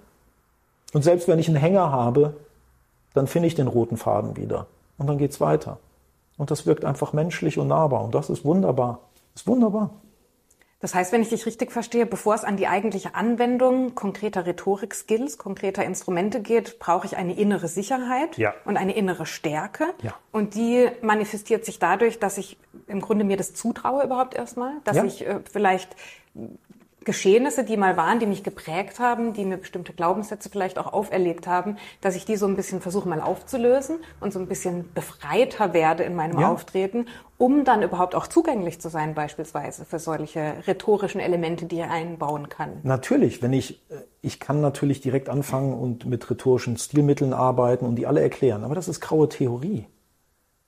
[0.93, 2.36] Und selbst wenn ich einen Hänger habe,
[3.13, 4.67] dann finde ich den roten Faden wieder.
[4.97, 5.80] Und dann geht's weiter.
[6.38, 8.04] Und das wirkt einfach menschlich und nahbar.
[8.04, 8.99] Und das ist wunderbar.
[9.34, 9.91] Das ist wunderbar.
[10.82, 15.38] Das heißt, wenn ich dich richtig verstehe, bevor es an die eigentliche Anwendung konkreter Rhetorik-Skills,
[15.38, 18.54] konkreter Instrumente geht, brauche ich eine innere Sicherheit ja.
[18.63, 19.88] und eine innere Stärke.
[20.02, 20.13] Ja.
[20.32, 24.95] Und die manifestiert sich dadurch, dass ich im Grunde mir das zutraue überhaupt erstmal, dass
[24.95, 25.04] ja.
[25.04, 25.97] ich äh, vielleicht
[27.10, 31.48] Geschehnisse, die mal waren, die mich geprägt haben, die mir bestimmte Glaubenssätze vielleicht auch auferlegt
[31.48, 35.74] haben, dass ich die so ein bisschen versuche mal aufzulösen und so ein bisschen befreiter
[35.74, 36.52] werde in meinem ja.
[36.52, 37.08] Auftreten,
[37.39, 42.48] um dann überhaupt auch zugänglich zu sein, beispielsweise für solche rhetorischen Elemente, die er einbauen
[42.48, 42.74] kann.
[42.84, 47.95] Natürlich, wenn ich, äh, ich kann natürlich direkt anfangen und mit rhetorischen Stilmitteln arbeiten und
[47.95, 49.88] die alle erklären, aber das ist graue Theorie.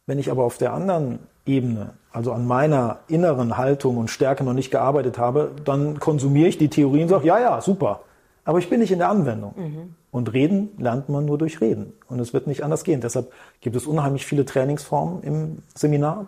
[0.07, 4.53] Wenn ich aber auf der anderen Ebene, also an meiner inneren Haltung und Stärke noch
[4.53, 8.01] nicht gearbeitet habe, dann konsumiere ich die Theorie und sage, ja, ja, super.
[8.43, 9.53] Aber ich bin nicht in der Anwendung.
[9.55, 9.95] Mhm.
[10.11, 11.93] Und reden lernt man nur durch Reden.
[12.09, 12.99] Und es wird nicht anders gehen.
[12.99, 16.27] Deshalb gibt es unheimlich viele Trainingsformen im Seminar.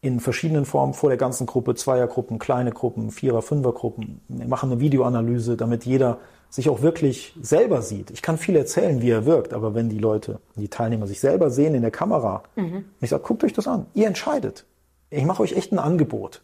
[0.00, 4.22] In verschiedenen Formen vor der ganzen Gruppe, Zweiergruppen, kleine Gruppen, Vierer-, Fünfergruppen.
[4.28, 6.16] Wir machen eine Videoanalyse, damit jeder
[6.50, 8.10] sich auch wirklich selber sieht.
[8.10, 11.50] Ich kann viel erzählen, wie er wirkt, aber wenn die Leute, die Teilnehmer sich selber
[11.50, 12.84] sehen in der Kamera, mhm.
[13.00, 14.66] ich sage, guckt euch das an, ihr entscheidet.
[15.10, 16.42] Ich mache euch echt ein Angebot,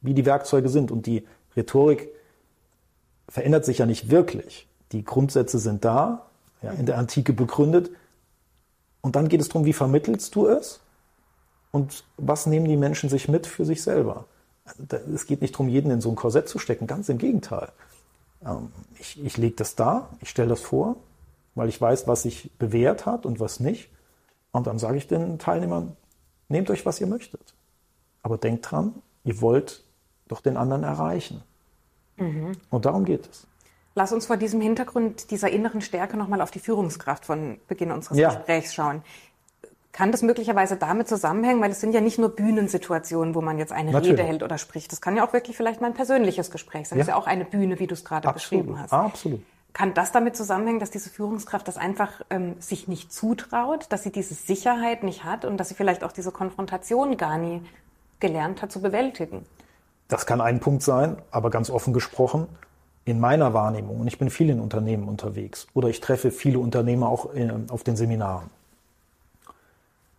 [0.00, 0.90] wie die Werkzeuge sind.
[0.90, 1.24] Und die
[1.56, 2.08] Rhetorik
[3.28, 4.68] verändert sich ja nicht wirklich.
[4.92, 6.26] Die Grundsätze sind da,
[6.62, 7.90] ja, in der Antike begründet.
[9.00, 10.80] Und dann geht es darum, wie vermittelst du es?
[11.70, 14.26] Und was nehmen die Menschen sich mit für sich selber?
[15.12, 17.68] Es geht nicht darum, jeden in so ein Korsett zu stecken, ganz im Gegenteil.
[18.46, 20.96] Ähm, ich, ich lege das da, ich stelle das vor,
[21.54, 23.90] weil ich weiß, was sich bewährt hat und was nicht.
[24.52, 25.96] Und dann sage ich den Teilnehmern,
[26.48, 27.54] nehmt euch, was ihr möchtet.
[28.22, 29.84] Aber denkt dran, ihr wollt
[30.28, 31.42] doch den anderen erreichen.
[32.16, 32.52] Mhm.
[32.70, 33.46] Und darum geht es.
[33.96, 38.18] Lass uns vor diesem Hintergrund dieser inneren Stärke nochmal auf die Führungskraft von Beginn unseres
[38.18, 38.34] ja.
[38.34, 39.02] Gesprächs schauen.
[39.94, 43.70] Kann das möglicherweise damit zusammenhängen, weil es sind ja nicht nur Bühnensituationen, wo man jetzt
[43.70, 44.18] eine Natürlich.
[44.18, 44.90] Rede hält oder spricht.
[44.90, 46.98] Das kann ja auch wirklich vielleicht mal ein persönliches Gespräch sein.
[46.98, 47.04] Ja.
[47.04, 48.64] Das ist ja auch eine Bühne, wie du es gerade Absolut.
[48.64, 48.92] beschrieben hast.
[48.92, 49.40] Absolut.
[49.72, 54.10] Kann das damit zusammenhängen, dass diese Führungskraft das einfach ähm, sich nicht zutraut, dass sie
[54.10, 57.62] diese Sicherheit nicht hat und dass sie vielleicht auch diese Konfrontation gar nie
[58.18, 59.46] gelernt hat zu bewältigen?
[60.08, 62.48] Das kann ein Punkt sein, aber ganz offen gesprochen,
[63.04, 67.08] in meiner Wahrnehmung, und ich bin viel in Unternehmen unterwegs oder ich treffe viele Unternehmer
[67.08, 68.50] auch äh, auf den Seminaren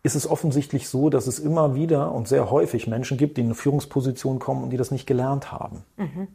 [0.06, 3.48] ist es offensichtlich so, dass es immer wieder und sehr häufig Menschen gibt, die in
[3.48, 5.84] eine Führungsposition kommen und die das nicht gelernt haben.
[5.98, 6.28] Mhm.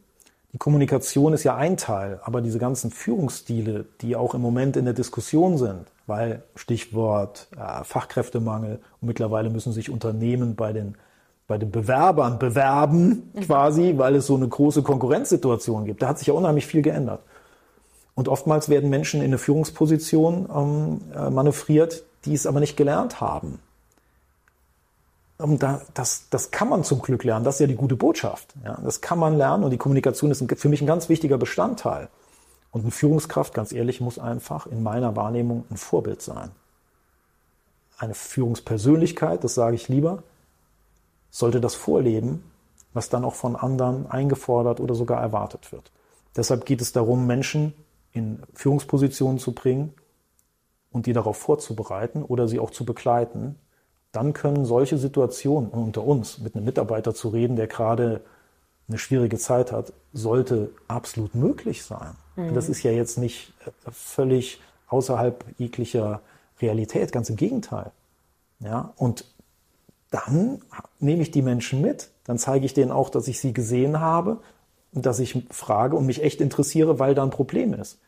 [0.53, 4.87] Die Kommunikation ist ja ein Teil, aber diese ganzen Führungsstile, die auch im Moment in
[4.87, 10.97] der Diskussion sind, weil Stichwort äh, Fachkräftemangel und mittlerweile müssen sich Unternehmen bei den
[11.47, 13.41] bei den Bewerbern bewerben mhm.
[13.41, 16.01] quasi, weil es so eine große Konkurrenzsituation gibt.
[16.01, 17.23] Da hat sich ja unheimlich viel geändert.
[18.15, 23.21] Und oftmals werden Menschen in eine Führungsposition ähm, äh, manövriert, die es aber nicht gelernt
[23.21, 23.61] haben.
[25.39, 27.45] Und da, das, das kann man zum Glück lernen.
[27.45, 28.55] Das ist ja die gute Botschaft.
[28.63, 32.09] Ja, das kann man lernen und die Kommunikation ist für mich ein ganz wichtiger Bestandteil.
[32.73, 36.51] Und eine Führungskraft, ganz ehrlich, muss einfach in meiner Wahrnehmung ein Vorbild sein.
[37.99, 40.23] Eine Führungspersönlichkeit, das sage ich lieber,
[41.31, 42.45] sollte das vorleben,
[42.93, 45.91] was dann auch von anderen eingefordert oder sogar erwartet wird.
[46.37, 47.75] Deshalb geht es darum, Menschen
[48.13, 49.95] in Führungspositionen zu bringen,
[50.91, 53.57] und die darauf vorzubereiten oder sie auch zu begleiten,
[54.13, 58.23] dann können solche Situationen unter uns mit einem Mitarbeiter zu reden, der gerade
[58.89, 62.15] eine schwierige Zeit hat, sollte absolut möglich sein.
[62.37, 62.55] Mhm.
[62.55, 66.23] Das ist ja jetzt nicht äh, völlig außerhalb jeglicher
[66.61, 67.93] Realität, ganz im Gegenteil.
[68.59, 69.25] Ja, und
[70.11, 70.61] dann
[70.99, 74.39] nehme ich die Menschen mit, dann zeige ich denen auch, dass ich sie gesehen habe
[74.93, 78.01] und dass ich frage und mich echt interessiere, weil da ein Problem ist.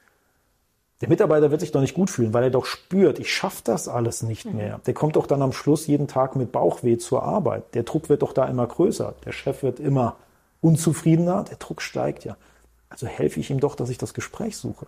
[1.03, 3.89] Der Mitarbeiter wird sich doch nicht gut fühlen, weil er doch spürt, ich schaffe das
[3.89, 4.57] alles nicht mhm.
[4.57, 4.81] mehr.
[4.87, 7.75] Der kommt doch dann am Schluss jeden Tag mit Bauchweh zur Arbeit.
[7.75, 9.15] Der Druck wird doch da immer größer.
[9.25, 10.15] Der Chef wird immer
[10.61, 11.43] unzufriedener.
[11.43, 12.37] Der Druck steigt ja.
[12.89, 14.87] Also helfe ich ihm doch, dass ich das Gespräch suche.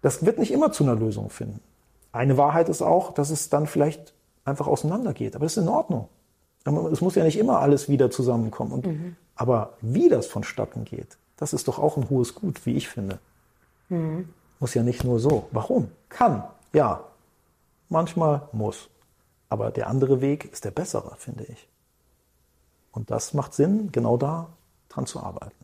[0.00, 1.60] Das wird nicht immer zu einer Lösung finden.
[2.12, 4.14] Eine Wahrheit ist auch, dass es dann vielleicht
[4.44, 5.34] einfach auseinandergeht.
[5.34, 6.08] Aber das ist in Ordnung.
[6.92, 8.72] Es muss ja nicht immer alles wieder zusammenkommen.
[8.72, 9.16] Und, mhm.
[9.34, 13.18] Aber wie das vonstatten geht, das ist doch auch ein hohes Gut, wie ich finde.
[13.88, 14.28] Mhm.
[14.60, 15.48] Muss ja nicht nur so.
[15.52, 15.90] Warum?
[16.08, 16.44] Kann.
[16.72, 17.04] Ja.
[17.88, 18.88] Manchmal muss.
[19.48, 21.68] Aber der andere Weg ist der bessere, finde ich.
[22.92, 24.48] Und das macht Sinn, genau da
[24.88, 25.54] dran zu arbeiten.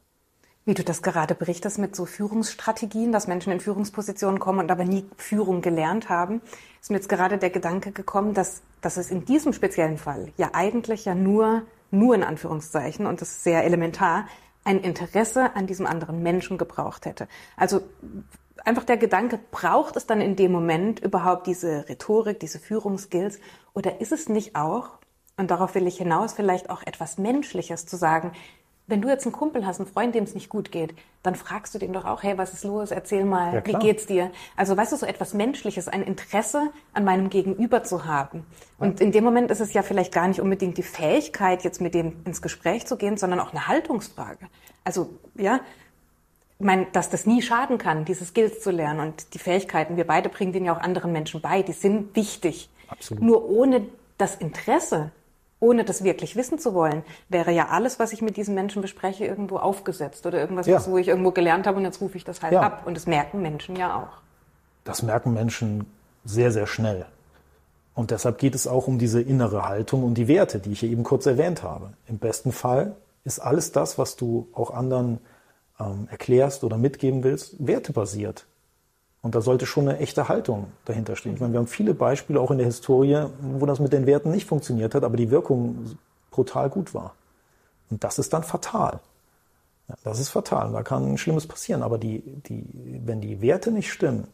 [0.66, 4.84] Wie du das gerade berichtest mit so Führungsstrategien, dass Menschen in Führungspositionen kommen und aber
[4.84, 6.40] nie Führung gelernt haben,
[6.80, 10.50] ist mir jetzt gerade der Gedanke gekommen, dass, dass es in diesem speziellen Fall ja
[10.54, 14.26] eigentlich ja nur, nur in Anführungszeichen, und das ist sehr elementar,
[14.64, 17.28] ein Interesse an diesem anderen Menschen gebraucht hätte.
[17.58, 17.82] Also
[18.64, 23.38] einfach der Gedanke, braucht es dann in dem Moment überhaupt diese Rhetorik, diese Führungsskills?
[23.74, 24.90] Oder ist es nicht auch,
[25.36, 28.32] und darauf will ich hinaus, vielleicht auch etwas Menschliches zu sagen,
[28.86, 31.74] wenn du jetzt einen Kumpel hast, einen Freund, dem es nicht gut geht, dann fragst
[31.74, 32.90] du den doch auch, hey, was ist los?
[32.90, 34.30] Erzähl mal, Ja, wie geht's dir?
[34.56, 38.44] Also weißt du, so etwas Menschliches, ein Interesse an meinem Gegenüber zu haben.
[38.78, 41.94] Und in dem Moment ist es ja vielleicht gar nicht unbedingt die Fähigkeit, jetzt mit
[41.94, 44.48] dem ins Gespräch zu gehen, sondern auch eine Haltungsfrage.
[44.84, 45.60] Also, ja,
[46.64, 49.98] ich meine, dass das nie schaden kann, diese Skills zu lernen und die Fähigkeiten.
[49.98, 51.60] Wir beide bringen denen ja auch anderen Menschen bei.
[51.60, 52.70] Die sind wichtig.
[52.88, 53.22] Absolut.
[53.22, 53.82] Nur ohne
[54.16, 55.10] das Interesse,
[55.60, 59.26] ohne das wirklich wissen zu wollen, wäre ja alles, was ich mit diesen Menschen bespreche,
[59.26, 60.76] irgendwo aufgesetzt oder irgendwas, Ja.
[60.76, 62.62] was, wo ich irgendwo gelernt habe und jetzt rufe ich das halt Ja.
[62.62, 62.84] ab.
[62.86, 64.22] Und das merken Menschen ja auch.
[64.84, 65.84] Das merken Menschen
[66.24, 67.04] sehr, sehr schnell.
[67.94, 70.88] Und deshalb geht es auch um diese innere Haltung und die Werte, die ich hier
[70.90, 71.92] eben kurz erwähnt habe.
[72.08, 75.18] Im besten Fall ist alles das, was du auch anderen
[75.80, 78.46] ähm, erklärst oder mitgeben willst, wertebasiert.
[79.22, 81.34] Und da sollte schon eine echte Haltung dahinter stehen.
[81.34, 84.30] Ich meine, wir haben viele Beispiele auch in der Historie, wo das mit den Werten
[84.30, 85.96] nicht funktioniert hat, aber die Wirkung
[86.30, 87.14] brutal gut war.
[87.90, 89.00] Und das ist dann fatal.
[89.88, 90.72] Ja, das ist fatal.
[90.72, 91.82] Da kann Schlimmes passieren.
[91.82, 94.28] Aber die, die, wenn die Werte nicht stimmen,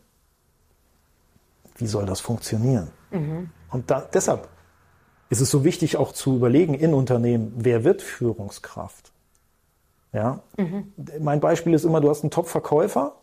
[1.77, 2.91] wie soll das funktionieren?
[3.71, 4.49] Und da, deshalb
[5.29, 9.10] ist es so wichtig, auch zu überlegen in Unternehmen, wer wird Führungskraft?
[10.13, 10.41] Ja?
[11.21, 13.15] Mein Beispiel ist immer, du hast einen Top-Verkäufer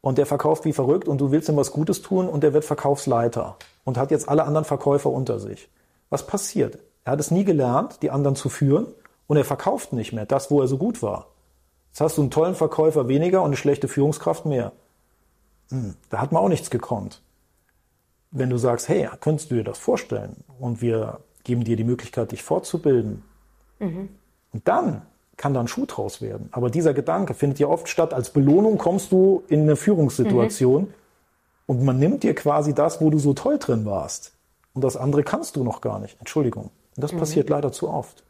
[0.00, 2.64] und der verkauft wie verrückt und du willst ihm was Gutes tun und der wird
[2.64, 5.68] Verkaufsleiter und hat jetzt alle anderen Verkäufer unter sich.
[6.10, 6.78] Was passiert?
[7.04, 8.86] Er hat es nie gelernt, die anderen zu führen
[9.26, 11.28] und er verkauft nicht mehr das, wo er so gut war.
[11.88, 14.72] Jetzt hast du einen tollen Verkäufer weniger und eine schlechte Führungskraft mehr.
[15.70, 17.22] Hm, da hat man auch nichts gekonnt.
[18.30, 22.32] Wenn du sagst, hey, könntest du dir das vorstellen und wir geben dir die Möglichkeit,
[22.32, 23.22] dich fortzubilden,
[24.52, 25.02] und dann
[25.36, 26.48] kann da ein Schuh draus werden.
[26.52, 28.14] Aber dieser Gedanke findet ja oft statt.
[28.14, 30.92] Als Belohnung kommst du in eine Führungssituation
[31.66, 34.32] und man nimmt dir quasi das, wo du so toll drin warst.
[34.72, 36.16] Und das andere kannst du noch gar nicht.
[36.20, 36.70] Entschuldigung.
[36.96, 38.22] Und das passiert leider zu oft.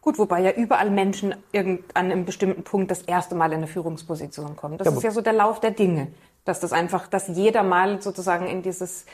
[0.00, 3.66] Gut, wobei ja überall Menschen irgend an einem bestimmten Punkt das erste Mal in eine
[3.66, 4.76] Führungsposition kommen.
[4.76, 6.08] Das Ja, ist ja so der Lauf der Dinge.
[6.44, 9.06] Dass das einfach, dass jeder mal sozusagen in dieses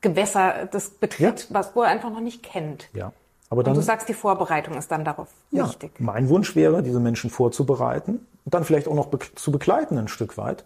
[0.00, 2.88] Gewässer das betritt, was wo er einfach noch nicht kennt.
[2.94, 3.12] Ja.
[3.48, 5.92] Aber Und dann, du sagst, die Vorbereitung ist dann darauf ja, wichtig.
[5.98, 10.08] mein Wunsch wäre, diese Menschen vorzubereiten und dann vielleicht auch noch be zu begleiten ein
[10.08, 10.64] Stück weit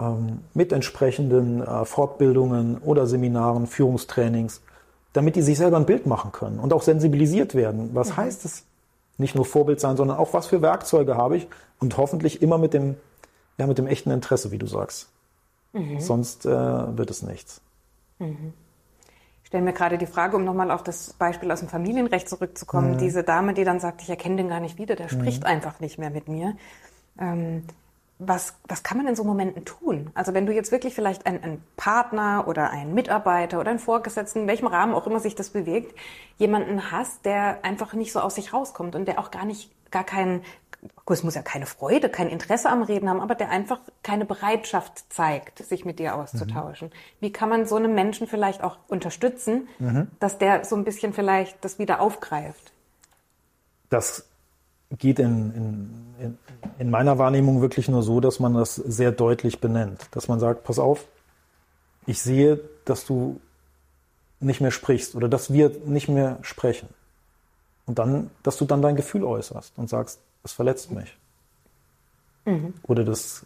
[0.00, 4.62] ähm, mit entsprechenden äh, Fortbildungen oder Seminaren, Führungstrainings,
[5.12, 7.90] damit die sich selber ein Bild machen können und auch sensibilisiert werden.
[7.92, 8.64] Was heißt es?
[9.18, 11.46] Nicht nur Vorbild sein, sondern auch was für Werkzeuge habe ich
[11.78, 12.96] und hoffentlich immer mit dem,
[13.58, 15.08] ja, mit dem echten Interesse, wie du sagst.
[15.98, 16.50] Sonst äh,
[16.96, 17.60] wird es nichts.
[18.20, 18.26] Ich
[19.54, 22.94] stelle mir gerade die Frage, um nochmal auf das Beispiel aus dem Familienrecht zurückzukommen.
[22.94, 22.98] Mhm.
[22.98, 25.96] Diese Dame, die dann sagt, ich erkenne den gar nicht wieder, der spricht einfach nicht
[25.96, 26.56] mehr mit mir.
[27.20, 27.62] Ähm,
[28.18, 30.10] was, was kann man in so Momenten tun?
[30.14, 34.40] Also wenn du jetzt wirklich vielleicht einen, einen Partner oder einen Mitarbeiter oder einen Vorgesetzten,
[34.40, 35.96] in welchem Rahmen auch immer sich das bewegt,
[36.36, 40.04] jemanden hast, der einfach nicht so aus sich rauskommt und der auch gar nicht, gar
[40.04, 40.42] keinen,
[41.06, 45.04] es muss ja keine Freude, kein Interesse am Reden haben, aber der einfach keine Bereitschaft
[45.12, 46.90] zeigt, sich mit dir auszutauschen.
[47.20, 49.68] Wie kann man so einem Menschen vielleicht auch unterstützen,
[50.20, 52.72] dass der so ein bisschen vielleicht das wieder aufgreift?
[53.90, 54.26] Das
[54.98, 56.38] geht in, in, in,
[56.78, 60.08] in meiner Wahrnehmung wirklich nur so, dass man das sehr deutlich benennt.
[60.12, 61.06] Dass man sagt, pass auf,
[62.06, 63.40] ich sehe, dass du
[64.40, 66.88] nicht mehr sprichst oder dass wir nicht mehr sprechen.
[67.86, 71.16] Und dann, dass du dann dein Gefühl äußerst und sagst, das verletzt mich.
[72.84, 73.44] Oder das,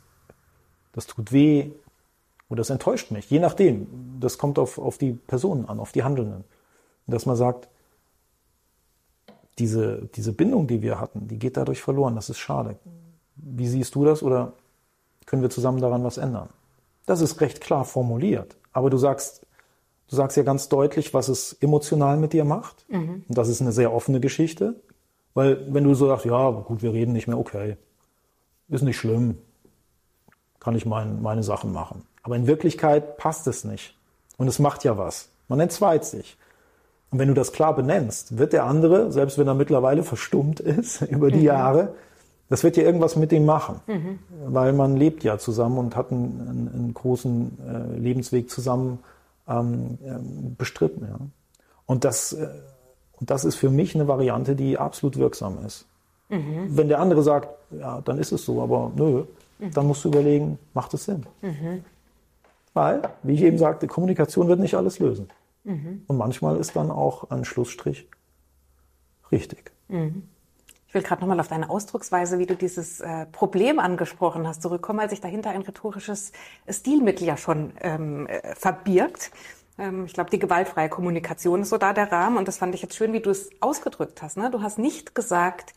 [0.93, 1.71] das tut weh
[2.49, 3.31] oder das enttäuscht mich.
[3.31, 4.19] Je nachdem.
[4.21, 6.45] Das kommt auf, auf die Personen an, auf die Handelnden.
[7.07, 7.69] Und dass man sagt,
[9.59, 12.17] diese, diese Bindung, die wir hatten, die geht dadurch verloren.
[12.17, 12.77] Das ist schade.
[13.37, 14.55] Wie siehst du das oder
[15.25, 16.49] können wir zusammen daran was ändern?
[17.07, 18.57] Das ist recht klar formuliert.
[18.73, 19.47] Aber du sagst,
[20.09, 22.85] du sagst ja ganz deutlich, was es emotional mit dir macht.
[23.29, 24.81] Und das ist eine sehr offene Geschichte.
[25.39, 27.77] Weil wenn du so sagst, ja, gut, wir reden nicht mehr, okay,
[28.69, 29.39] ist nicht schlimm,
[30.59, 32.03] kann ich mein, meine Sachen machen.
[32.25, 33.97] Aber in Wirklichkeit passt es nicht.
[34.37, 35.29] Und es macht ja was.
[35.47, 36.37] Man entzweit sich.
[37.13, 41.03] Und wenn du das klar benennst, wird der andere, selbst wenn er mittlerweile verstummt ist
[41.09, 41.95] über die Jahre,
[42.49, 43.81] das wird ja irgendwas mit ihm machen.
[44.45, 48.99] Weil man lebt ja zusammen und hat einen, einen, einen großen äh, Lebensweg zusammen
[49.47, 51.07] ähm, ähm, bestritten.
[51.09, 51.21] Ja.
[51.87, 52.49] Und, das, äh,
[53.21, 55.87] und das ist für mich eine Variante, die absolut wirksam ist.
[56.77, 59.25] Wenn der andere sagt, ja, dann ist es so, aber nö,
[59.59, 61.25] dann musst du überlegen, macht es Sinn?
[62.75, 65.29] Weil, wie ich eben sagte, Kommunikation wird nicht alles lösen.
[66.07, 68.07] Und manchmal ist dann auch ein Schlussstrich
[69.33, 69.73] richtig.
[70.87, 75.01] Ich will gerade nochmal auf deine Ausdrucksweise, wie du dieses äh, Problem angesprochen hast, zurückkommen,
[75.01, 76.33] weil sich dahinter ein rhetorisches
[76.67, 79.31] Stilmittel ja schon ähm, äh, verbirgt.
[79.79, 82.83] Ähm, ich glaube, die gewaltfreie Kommunikation ist so da der Rahmen und das fand ich
[82.83, 84.37] jetzt schön, wie du es ausgedrückt hast.
[84.37, 84.51] Ne?
[84.51, 85.75] Du hast nicht gesagt,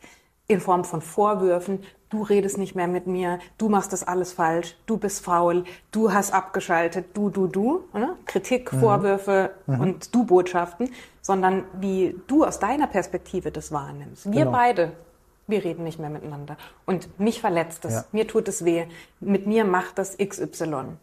[0.48, 4.76] in Form von Vorwürfen, du redest nicht mehr mit mir, du machst das alles falsch,
[4.86, 8.16] du bist faul, du hast abgeschaltet, du, du, du, ne?
[8.26, 8.80] Kritik, mhm.
[8.80, 9.80] Vorwürfe mhm.
[9.80, 10.90] und du-Botschaften,
[11.22, 14.26] sondern wie du aus deiner Perspektive das wahrnimmst.
[14.26, 14.50] Wir genau.
[14.50, 14.92] beide,
[15.46, 16.56] wir reden nicht mehr miteinander.
[16.84, 18.04] Und mich verletzt es, ja.
[18.12, 18.86] mir tut es weh,
[19.20, 20.96] mit mir macht das XY.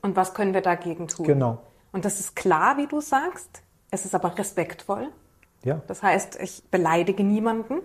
[0.00, 1.26] Und was können wir dagegen tun?
[1.26, 1.58] Genau.
[1.92, 5.08] Und das ist klar, wie du sagst, es ist aber respektvoll.
[5.64, 5.80] Ja.
[5.86, 7.80] Das heißt, ich beleidige niemanden.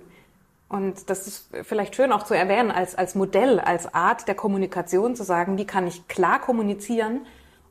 [0.69, 5.15] Und das ist vielleicht schön auch zu erwähnen als, als Modell, als Art der Kommunikation
[5.15, 7.21] zu sagen, wie kann ich klar kommunizieren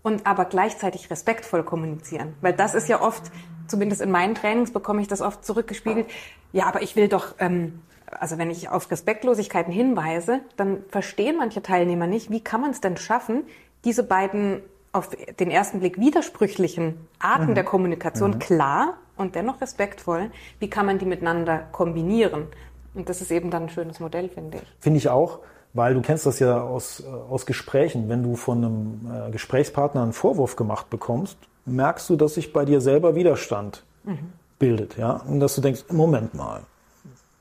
[0.03, 2.35] und aber gleichzeitig respektvoll kommunizieren.
[2.41, 3.25] Weil das ist ja oft,
[3.67, 6.07] zumindest in meinen Trainings bekomme ich das oft zurückgespiegelt,
[6.53, 11.63] ja, aber ich will doch, ähm, also wenn ich auf Respektlosigkeiten hinweise, dann verstehen manche
[11.63, 13.45] Teilnehmer nicht, wie kann man es denn schaffen,
[13.85, 14.63] diese beiden
[14.93, 17.55] auf den ersten Blick widersprüchlichen Arten mhm.
[17.55, 18.39] der Kommunikation mhm.
[18.39, 22.47] klar und dennoch respektvoll, wie kann man die miteinander kombinieren?
[22.95, 24.65] Und das ist eben dann ein schönes Modell, finde ich.
[24.81, 25.39] Finde ich auch,
[25.73, 28.09] weil du kennst das ja aus, äh, aus Gesprächen.
[28.09, 32.67] Wenn du von einem äh, Gesprächspartner einen Vorwurf gemacht bekommst, merkst du, dass sich bei
[32.67, 34.33] dir selber Widerstand mhm.
[34.59, 34.99] bildet.
[34.99, 35.23] Ja?
[35.27, 36.63] Und dass du denkst, Moment mal.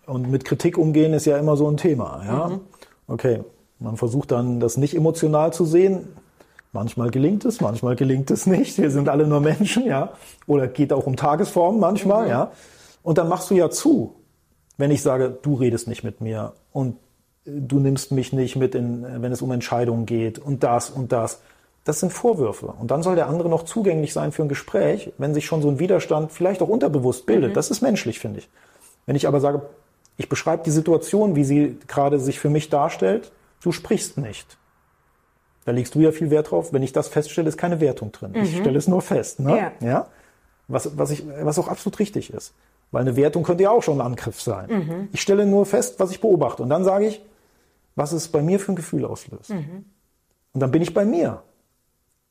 [0.06, 2.24] Und mit Kritik umgehen ist ja immer so ein Thema.
[2.26, 2.48] Ja?
[2.48, 2.60] Mhm.
[3.08, 3.44] Okay,
[3.80, 6.08] man versucht dann, das nicht emotional zu sehen.
[6.74, 8.78] Manchmal gelingt es, manchmal gelingt es nicht.
[8.78, 10.14] Wir sind alle nur Menschen, ja.
[10.48, 12.30] Oder geht auch um Tagesform manchmal, mhm.
[12.30, 12.52] ja.
[13.04, 14.16] Und dann machst du ja zu,
[14.78, 16.96] wenn ich sage, du redest nicht mit mir und
[17.46, 20.90] äh, du nimmst mich nicht mit, in, äh, wenn es um Entscheidungen geht und das
[20.90, 21.42] und das.
[21.84, 22.68] Das sind Vorwürfe.
[22.68, 25.68] Und dann soll der andere noch zugänglich sein für ein Gespräch, wenn sich schon so
[25.68, 27.52] ein Widerstand vielleicht auch unterbewusst bildet.
[27.52, 27.56] Mhm.
[27.56, 28.50] Das ist menschlich, finde ich.
[29.08, 29.64] Wenn ich aber sage,
[30.16, 33.32] ich beschreibe die Situation, wie sie gerade sich für mich darstellt,
[33.62, 34.58] du sprichst nicht.
[35.66, 36.74] Da legst du ja viel Wert drauf.
[36.74, 38.32] Wenn ich das feststelle, ist keine Wertung drin.
[38.32, 38.44] Mhm.
[38.44, 39.40] Ich stelle es nur fest.
[39.40, 39.58] Ne?
[39.58, 39.88] Ja.
[39.88, 40.08] ja?
[40.68, 42.54] Was, was, ich, was auch absolut richtig ist.
[42.92, 44.70] Weil eine Wertung könnte ja auch schon ein Angriff sein.
[44.70, 45.10] Mhm.
[45.14, 46.64] Ich stelle nur fest, was ich beobachte.
[46.64, 47.22] Und dann sage ich,
[47.96, 49.52] was es bei mir für ein Gefühl auslöst.
[49.52, 49.86] Mhm.
[50.54, 51.44] Und dann bin ich bei mir.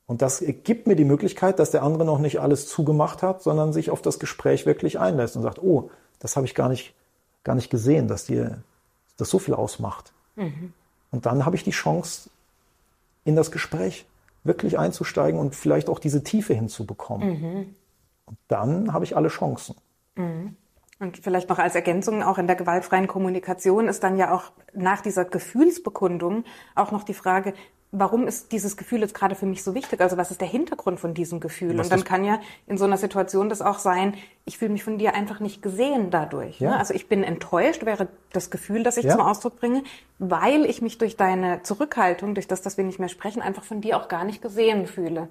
[0.06, 3.72] Und das gibt mir die Möglichkeit, dass der andere noch nicht alles zugemacht hat, sondern
[3.72, 6.94] sich auf das Gespräch wirklich einlässt und sagt, oh, das habe ich gar nicht,
[7.44, 8.62] gar nicht gesehen, dass dir
[9.16, 10.12] das so viel ausmacht.
[10.34, 10.72] Mhm.
[11.12, 12.28] Und dann habe ich die Chance,
[13.24, 14.06] in das Gespräch
[14.44, 17.28] wirklich einzusteigen und vielleicht auch diese Tiefe hinzubekommen.
[17.28, 17.74] Mhm.
[18.26, 19.76] Und dann habe ich alle Chancen.
[20.14, 20.56] Mhm.
[20.98, 25.00] Und vielleicht noch als Ergänzung, auch in der gewaltfreien Kommunikation ist dann ja auch nach
[25.00, 27.54] dieser Gefühlsbekundung auch noch die Frage,
[27.92, 30.00] warum ist dieses Gefühl jetzt gerade für mich so wichtig?
[30.00, 31.76] Also was ist der Hintergrund von diesem Gefühl?
[31.76, 34.85] Was und dann kann ja in so einer Situation das auch sein, ich fühle mich
[34.85, 36.61] von dir einfach nicht gesehen dadurch.
[36.61, 36.70] Ja.
[36.70, 36.79] Ne?
[36.79, 39.12] Also ich bin enttäuscht, wäre das Gefühl, das ich ja.
[39.12, 39.83] zum Ausdruck bringe,
[40.18, 43.81] weil ich mich durch deine Zurückhaltung, durch das, dass wir nicht mehr sprechen, einfach von
[43.81, 45.29] dir auch gar nicht gesehen fühle.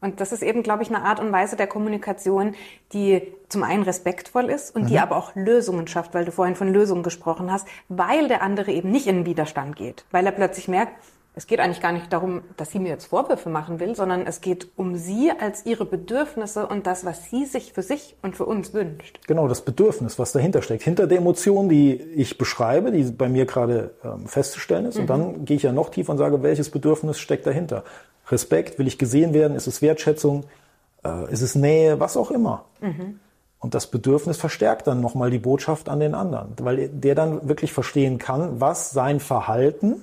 [0.00, 2.54] Und das ist eben, glaube ich, eine Art und Weise der Kommunikation,
[2.92, 4.86] die zum einen respektvoll ist und mhm.
[4.86, 8.72] die aber auch Lösungen schafft, weil du vorhin von Lösungen gesprochen hast, weil der andere
[8.72, 10.94] eben nicht in den Widerstand geht, weil er plötzlich merkt,
[11.34, 14.40] es geht eigentlich gar nicht darum, dass sie mir jetzt Vorwürfe machen will, sondern es
[14.40, 18.46] geht um sie als ihre Bedürfnisse und das, was sie sich für sich und für
[18.46, 19.20] uns wünscht.
[19.28, 20.82] Genau, das Bedürfnis, was dahinter steckt.
[20.82, 24.96] Hinter der Emotion, die ich beschreibe, die bei mir gerade ähm, festzustellen ist.
[24.96, 25.00] Mhm.
[25.02, 27.84] Und dann gehe ich ja noch tiefer und sage, welches Bedürfnis steckt dahinter.
[28.28, 30.44] Respekt, will ich gesehen werden, ist es Wertschätzung,
[31.04, 32.64] äh, ist es Nähe, was auch immer.
[32.80, 33.20] Mhm.
[33.60, 37.72] Und das Bedürfnis verstärkt dann nochmal die Botschaft an den anderen, weil der dann wirklich
[37.72, 40.02] verstehen kann, was sein Verhalten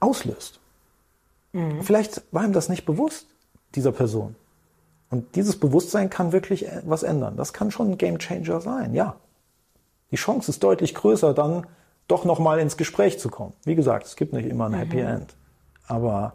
[0.00, 0.60] auslöst.
[1.52, 1.82] Mhm.
[1.82, 3.26] Vielleicht war ihm das nicht bewusst,
[3.74, 4.36] dieser Person.
[5.10, 7.36] Und dieses Bewusstsein kann wirklich äh, was ändern.
[7.36, 9.16] Das kann schon ein Gamechanger sein, ja.
[10.10, 11.66] Die Chance ist deutlich größer, dann
[12.08, 13.52] doch nochmal ins Gespräch zu kommen.
[13.64, 15.06] Wie gesagt, es gibt nicht immer ein Happy mhm.
[15.06, 15.36] End.
[15.86, 16.32] Aber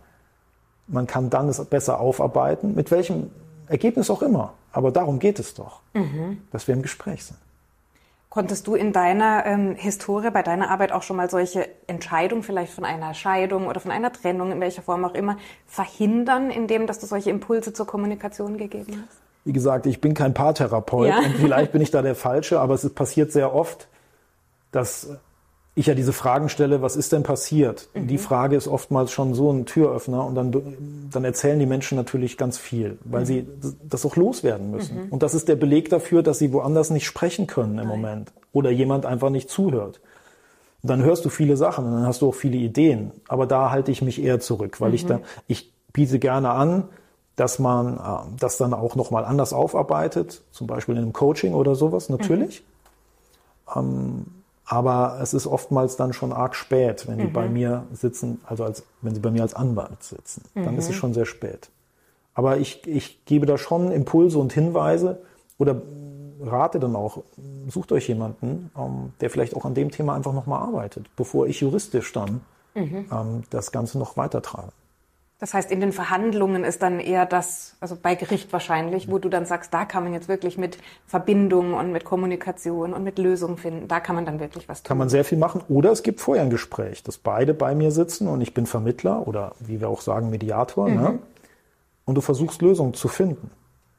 [0.87, 3.31] man kann dann es besser aufarbeiten, mit welchem
[3.67, 4.53] Ergebnis auch immer.
[4.71, 6.41] Aber darum geht es doch, mhm.
[6.51, 7.39] dass wir im Gespräch sind.
[8.35, 12.73] Konntest du in deiner ähm, Historie, bei deiner Arbeit auch schon mal solche Entscheidungen, vielleicht
[12.73, 16.99] von einer Scheidung oder von einer Trennung, in welcher Form auch immer, verhindern, indem dass
[16.99, 19.21] du solche Impulse zur Kommunikation gegeben hast?
[19.45, 21.19] Wie gesagt, ich bin kein Paartherapeut ja.
[21.19, 23.87] und vielleicht bin ich da der Falsche, aber es passiert sehr oft,
[24.73, 25.15] dass
[25.77, 27.89] ich ja diese Fragen stelle, was ist denn passiert?
[27.93, 28.07] Mhm.
[28.07, 32.37] Die Frage ist oftmals schon so ein Türöffner und dann, dann erzählen die Menschen natürlich
[32.37, 33.25] ganz viel, weil mhm.
[33.25, 33.47] sie
[33.83, 35.05] das auch loswerden müssen.
[35.05, 35.09] Mhm.
[35.09, 37.87] Und das ist der Beleg dafür, dass sie woanders nicht sprechen können im Nein.
[37.87, 39.99] Moment oder jemand einfach nicht zuhört.
[40.81, 43.11] Und dann hörst du viele Sachen und dann hast du auch viele Ideen.
[43.27, 45.09] Aber da halte ich mich eher zurück, weil ich mhm.
[45.09, 46.85] da, ich biete gerne an,
[47.35, 51.75] dass man äh, das dann auch nochmal anders aufarbeitet, zum Beispiel in einem Coaching oder
[51.75, 52.63] sowas, natürlich.
[53.75, 53.79] Mhm.
[53.79, 54.25] Ähm,
[54.65, 57.33] aber es ist oftmals dann schon arg spät, wenn die mhm.
[57.33, 60.43] bei mir sitzen, also als, wenn sie bei mir als Anwalt sitzen.
[60.55, 60.79] Dann mhm.
[60.79, 60.99] ist es mhm.
[60.99, 61.69] schon sehr spät.
[62.33, 65.21] Aber ich, ich gebe da schon Impulse und Hinweise
[65.57, 65.81] oder
[66.41, 67.23] rate dann auch,
[67.67, 71.61] sucht euch jemanden, ähm, der vielleicht auch an dem Thema einfach nochmal arbeitet, bevor ich
[71.61, 72.41] juristisch dann
[72.73, 73.05] mhm.
[73.11, 74.71] ähm, das Ganze noch weitertrage.
[75.37, 79.27] Das heißt, in den Verhandlungen ist dann eher das, also bei Gericht wahrscheinlich, wo du
[79.27, 80.77] dann sagst, da kann man jetzt wirklich mit
[81.07, 83.89] Verbindung und mit Kommunikation und mit Lösungen finden.
[83.89, 84.87] Da kann man dann wirklich was tun.
[84.87, 85.61] Kann man sehr viel machen.
[85.67, 89.27] Oder es gibt vorher ein Gespräch, dass beide bei mir sitzen und ich bin Vermittler
[89.27, 90.87] oder wie wir auch sagen, Mediator.
[90.87, 90.95] Ne?
[90.95, 91.01] Mhm.
[91.01, 91.19] Ne?
[92.05, 93.51] Und du versuchst Lösungen zu finden.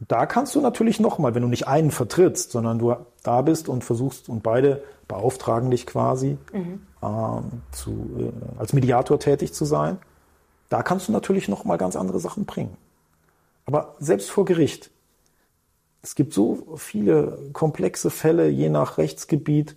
[0.09, 3.85] Da kannst du natürlich nochmal, wenn du nicht einen vertrittst, sondern du da bist und
[3.85, 6.81] versuchst und beide beauftragen dich quasi mhm.
[7.03, 9.99] ähm, zu, äh, als Mediator tätig zu sein
[10.69, 12.77] da kannst du natürlich noch mal ganz andere Sachen bringen.
[13.65, 14.91] Aber selbst vor Gericht,
[16.03, 19.77] es gibt so viele komplexe Fälle, je nach Rechtsgebiet.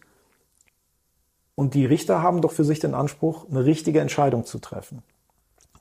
[1.56, 5.02] Und die Richter haben doch für sich den Anspruch, eine richtige Entscheidung zu treffen.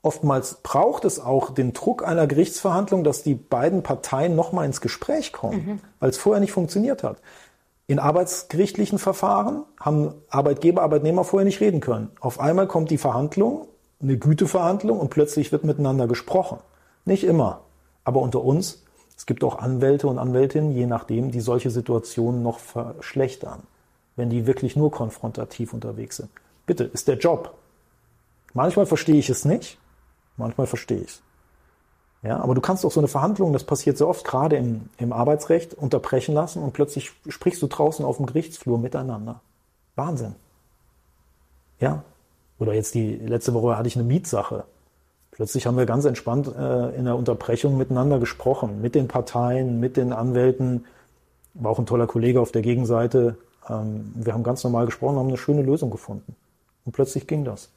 [0.01, 5.33] Oftmals braucht es auch den Druck einer Gerichtsverhandlung, dass die beiden Parteien nochmal ins Gespräch
[5.33, 5.79] kommen, mhm.
[5.99, 7.21] weil es vorher nicht funktioniert hat.
[7.85, 12.11] In arbeitsgerichtlichen Verfahren haben Arbeitgeber, Arbeitnehmer vorher nicht reden können.
[12.19, 13.67] Auf einmal kommt die Verhandlung
[14.01, 16.59] eine Güteverhandlung und plötzlich wird miteinander gesprochen.
[17.05, 17.61] Nicht immer,
[18.03, 18.83] aber unter uns.
[19.17, 23.63] Es gibt auch Anwälte und Anwältinnen, je nachdem, die solche Situationen noch verschlechtern,
[24.15, 26.29] wenn die wirklich nur konfrontativ unterwegs sind.
[26.65, 27.53] Bitte, ist der Job.
[28.53, 29.77] Manchmal verstehe ich es nicht,
[30.37, 31.21] manchmal verstehe ich es.
[32.21, 35.13] Ja, aber du kannst auch so eine Verhandlung, das passiert sehr oft, gerade im, im
[35.13, 39.41] Arbeitsrecht, unterbrechen lassen und plötzlich sprichst du draußen auf dem Gerichtsflur miteinander.
[39.95, 40.35] Wahnsinn.
[41.79, 42.03] Ja,
[42.59, 44.65] oder jetzt die letzte Woche hatte ich eine Mietsache.
[45.31, 49.95] Plötzlich haben wir ganz entspannt äh, in der Unterbrechung miteinander gesprochen, mit den Parteien, mit
[49.95, 50.85] den Anwälten.
[51.53, 53.37] War auch ein toller Kollege auf der Gegenseite.
[53.69, 56.35] Ähm, wir haben ganz normal gesprochen, haben eine schöne Lösung gefunden.
[56.85, 57.69] Und plötzlich ging das.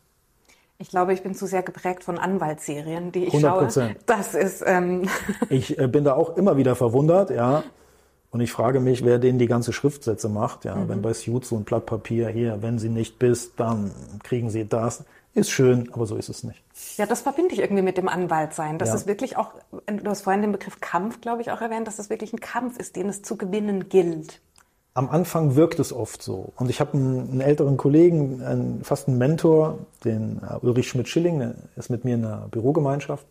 [0.79, 3.41] Ich glaube, ich bin zu sehr geprägt von Anwaltsserien, die ich 100%.
[3.41, 3.97] schaue.
[4.07, 4.65] Das ist.
[4.67, 5.09] Ähm
[5.49, 7.63] ich äh, bin da auch immer wieder verwundert, ja.
[8.33, 10.65] Und ich frage mich, wer denen die ganze Schriftsätze macht.
[10.65, 10.89] Ja, mhm.
[10.89, 13.93] wenn bei Suit so ein Blatt Papier hier, wenn sie nicht bist, dann
[14.25, 15.05] kriegen sie das.
[15.35, 16.63] Ist schön, aber so ist es nicht.
[16.97, 18.79] Ja, das verbinde ich irgendwie mit dem Anwaltsein.
[18.79, 18.95] Das ja.
[18.95, 19.53] ist wirklich auch,
[19.87, 22.79] du hast vorhin den Begriff Kampf, glaube ich, auch erwähnt, dass das wirklich ein Kampf
[22.79, 24.41] ist, den es zu gewinnen gilt.
[24.95, 26.53] Am Anfang wirkt es oft so.
[26.57, 31.39] Und ich habe einen, einen, älteren Kollegen, einen, fast einen Mentor, den uh, Ulrich Schmidt-Schilling,
[31.39, 33.27] der ist mit mir in einer Bürogemeinschaft.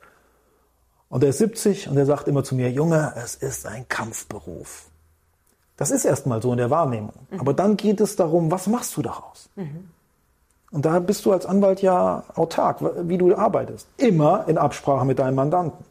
[1.10, 4.91] Und er ist 70 und er sagt immer zu mir, Junge, es ist ein Kampfberuf.
[5.82, 7.13] Das ist erstmal so in der Wahrnehmung.
[7.32, 7.39] Mhm.
[7.39, 9.49] Aber dann geht es darum, was machst du daraus?
[9.55, 9.89] Mhm.
[10.69, 13.88] Und da bist du als Anwalt ja autark, wie du arbeitest.
[13.97, 15.84] Immer in Absprache mit deinem Mandanten.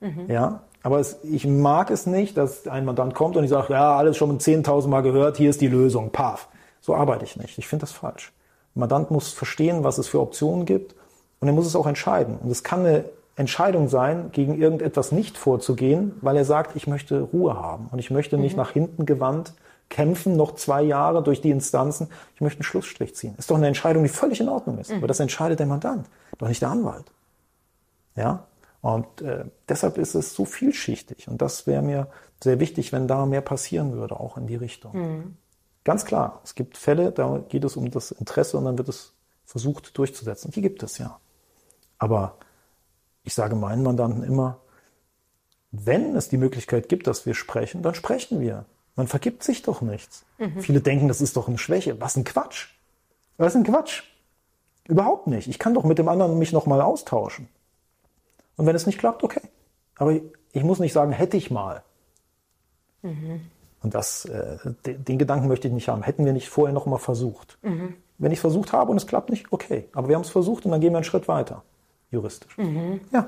[0.00, 0.24] Mhm.
[0.26, 3.96] Ja, aber es, ich mag es nicht, dass ein Mandant kommt und ich sage, ja,
[3.96, 6.48] alles schon 10.000 Mal gehört, hier ist die Lösung, paf.
[6.80, 7.56] So arbeite ich nicht.
[7.56, 8.32] Ich finde das falsch.
[8.74, 10.96] Ein Mandant muss verstehen, was es für Optionen gibt
[11.38, 12.36] und er muss es auch entscheiden.
[12.42, 13.04] Und es kann eine
[13.40, 18.10] Entscheidung sein, gegen irgendetwas nicht vorzugehen, weil er sagt, ich möchte Ruhe haben und ich
[18.10, 18.62] möchte nicht mhm.
[18.62, 19.54] nach hinten gewandt
[19.88, 22.08] kämpfen, noch zwei Jahre durch die Instanzen.
[22.34, 23.34] Ich möchte einen Schlussstrich ziehen.
[23.38, 24.90] Ist doch eine Entscheidung, die völlig in Ordnung ist.
[24.90, 24.98] Mhm.
[24.98, 26.06] Aber das entscheidet der Mandant,
[26.38, 27.06] doch nicht der Anwalt.
[28.14, 28.44] Ja?
[28.82, 31.26] Und äh, deshalb ist es so vielschichtig.
[31.26, 32.06] Und das wäre mir
[32.42, 34.92] sehr wichtig, wenn da mehr passieren würde, auch in die Richtung.
[34.96, 35.36] Mhm.
[35.84, 39.12] Ganz klar, es gibt Fälle, da geht es um das Interesse und dann wird es
[39.44, 40.50] versucht durchzusetzen.
[40.50, 41.18] Die gibt es ja.
[41.98, 42.36] Aber
[43.22, 44.60] ich sage meinen Mandanten immer,
[45.72, 48.64] wenn es die Möglichkeit gibt, dass wir sprechen, dann sprechen wir.
[48.96, 50.24] Man vergibt sich doch nichts.
[50.38, 50.60] Mhm.
[50.60, 52.00] Viele denken, das ist doch eine Schwäche.
[52.00, 52.68] Was ein Quatsch.
[53.36, 54.02] Was ein Quatsch.
[54.88, 55.48] Überhaupt nicht.
[55.48, 57.48] Ich kann doch mit dem anderen mich nochmal austauschen.
[58.56, 59.42] Und wenn es nicht klappt, okay.
[59.96, 60.12] Aber
[60.52, 61.82] ich muss nicht sagen, hätte ich mal.
[63.02, 63.42] Mhm.
[63.82, 66.02] Und das, äh, den, den, Gedanken möchte ich nicht haben.
[66.02, 67.58] Hätten wir nicht vorher nochmal versucht.
[67.62, 67.94] Mhm.
[68.18, 69.88] Wenn ich versucht habe und es klappt nicht, okay.
[69.92, 71.62] Aber wir haben es versucht und dann gehen wir einen Schritt weiter
[72.10, 72.56] juristisch.
[72.58, 73.00] Mhm.
[73.12, 73.26] Ja.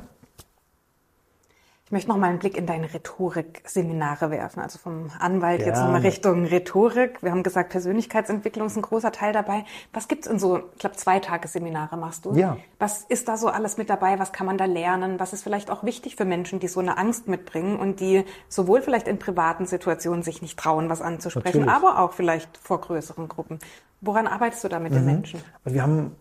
[1.92, 5.72] Ich möchte noch mal einen Blick in deine Rhetorik-Seminare werfen, also vom Anwalt Gerne.
[5.72, 7.22] jetzt nochmal Richtung Rhetorik.
[7.22, 9.66] Wir haben gesagt, Persönlichkeitsentwicklung ist ein großer Teil dabei.
[9.92, 12.34] Was gibt's in so, ich glaube, zwei Tagesseminare machst du?
[12.34, 12.56] Ja.
[12.78, 14.18] Was ist da so alles mit dabei?
[14.18, 15.20] Was kann man da lernen?
[15.20, 18.80] Was ist vielleicht auch wichtig für Menschen, die so eine Angst mitbringen und die sowohl
[18.80, 21.68] vielleicht in privaten Situationen sich nicht trauen, was anzusprechen, Natürlich.
[21.68, 23.58] aber auch vielleicht vor größeren Gruppen?
[24.00, 24.96] Woran arbeitest du da mit mhm.
[24.96, 25.40] den Menschen?
[25.66, 26.16] Wir haben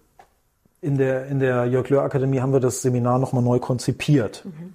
[0.82, 4.44] in der, in der Jörg Löhr Akademie haben wir das Seminar nochmal neu konzipiert.
[4.46, 4.74] Mhm.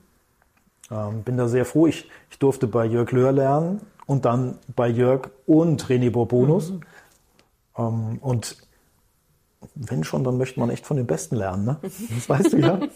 [0.90, 1.86] Ähm, bin da sehr froh.
[1.88, 6.70] Ich, ich durfte bei Jörg Löhr lernen und dann bei Jörg und René Bourbonus.
[6.70, 6.80] Mhm.
[7.76, 8.56] Ähm, und
[9.74, 11.64] wenn schon, dann möchte man echt von den Besten lernen.
[11.64, 11.76] Ne?
[11.82, 12.80] Das weißt du ja.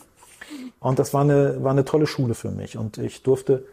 [0.80, 2.78] Und das war eine, war eine tolle Schule für mich.
[2.78, 3.66] Und ich durfte,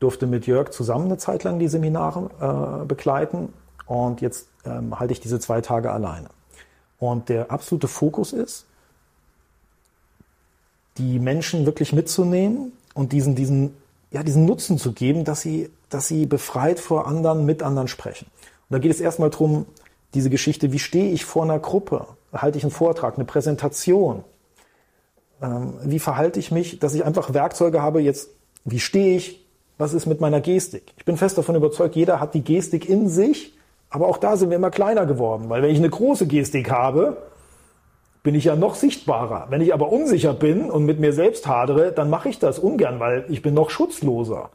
[0.00, 3.52] durfte mit Jörg zusammen eine Zeit lang die Seminare äh, begleiten.
[3.84, 6.30] Und jetzt ähm, halte ich diese zwei Tage alleine.
[6.98, 8.66] Und der absolute Fokus ist,
[10.96, 13.74] die Menschen wirklich mitzunehmen und diesen, diesen
[14.10, 18.26] ja, diesen Nutzen zu geben, dass sie, dass sie befreit vor anderen, mit anderen sprechen.
[18.68, 19.66] Und da geht es erstmal darum,
[20.14, 22.06] diese Geschichte, wie stehe ich vor einer Gruppe?
[22.32, 24.24] Halte ich einen Vortrag, eine Präsentation?
[25.42, 28.30] Ähm, wie verhalte ich mich, dass ich einfach Werkzeuge habe, jetzt,
[28.64, 29.44] wie stehe ich,
[29.76, 30.92] was ist mit meiner Gestik?
[30.96, 33.54] Ich bin fest davon überzeugt, jeder hat die Gestik in sich,
[33.90, 37.16] aber auch da sind wir immer kleiner geworden, weil wenn ich eine große Gestik habe,
[38.22, 39.46] bin ich ja noch sichtbarer.
[39.48, 43.00] Wenn ich aber unsicher bin und mit mir selbst hadere, dann mache ich das ungern,
[43.00, 44.50] weil ich bin noch schutzloser.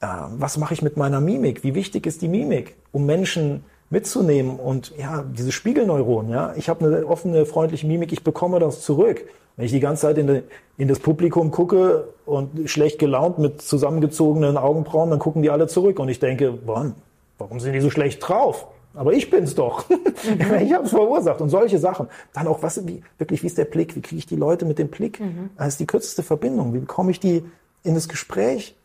[0.00, 0.06] Äh,
[0.36, 1.64] was mache ich mit meiner Mimik?
[1.64, 6.86] Wie wichtig ist die Mimik, um Menschen mitzunehmen und ja, diese Spiegelneuronen, ja, ich habe
[6.86, 9.24] eine offene, freundliche Mimik, ich bekomme das zurück.
[9.56, 10.42] Wenn ich die ganze Zeit in, de,
[10.78, 15.98] in das Publikum gucke und schlecht gelaunt mit zusammengezogenen Augenbrauen, dann gucken die alle zurück
[15.98, 16.94] und ich denke, wann?
[17.40, 18.68] Warum sind die so schlecht drauf?
[18.94, 19.88] Aber ich bin's doch.
[19.88, 19.96] Mhm.
[20.60, 21.40] ich habe es verursacht.
[21.40, 22.08] Und solche Sachen.
[22.32, 23.96] Dann auch, was, wie, wirklich, wie ist der Blick?
[23.96, 25.20] Wie kriege ich die Leute mit dem Blick?
[25.20, 25.50] Mhm.
[25.56, 26.74] Das ist die kürzeste Verbindung.
[26.74, 27.44] Wie bekomme ich die
[27.82, 28.76] in das Gespräch?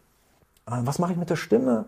[0.67, 1.85] Äh, was mache ich mit der Stimme?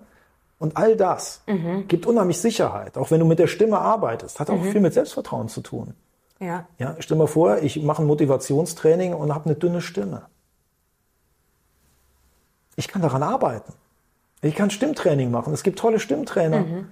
[0.59, 1.87] Und all das mhm.
[1.87, 2.97] gibt unheimlich Sicherheit.
[2.97, 4.71] Auch wenn du mit der Stimme arbeitest, hat auch mhm.
[4.71, 5.93] viel mit Selbstvertrauen zu tun.
[6.39, 6.67] Ja.
[6.77, 10.23] Ja, stell mal vor, ich mache ein Motivationstraining und habe eine dünne Stimme.
[12.75, 13.73] Ich kann daran arbeiten.
[14.41, 15.53] Ich kann Stimmtraining machen.
[15.53, 16.59] Es gibt tolle Stimmtrainer.
[16.59, 16.87] Mhm.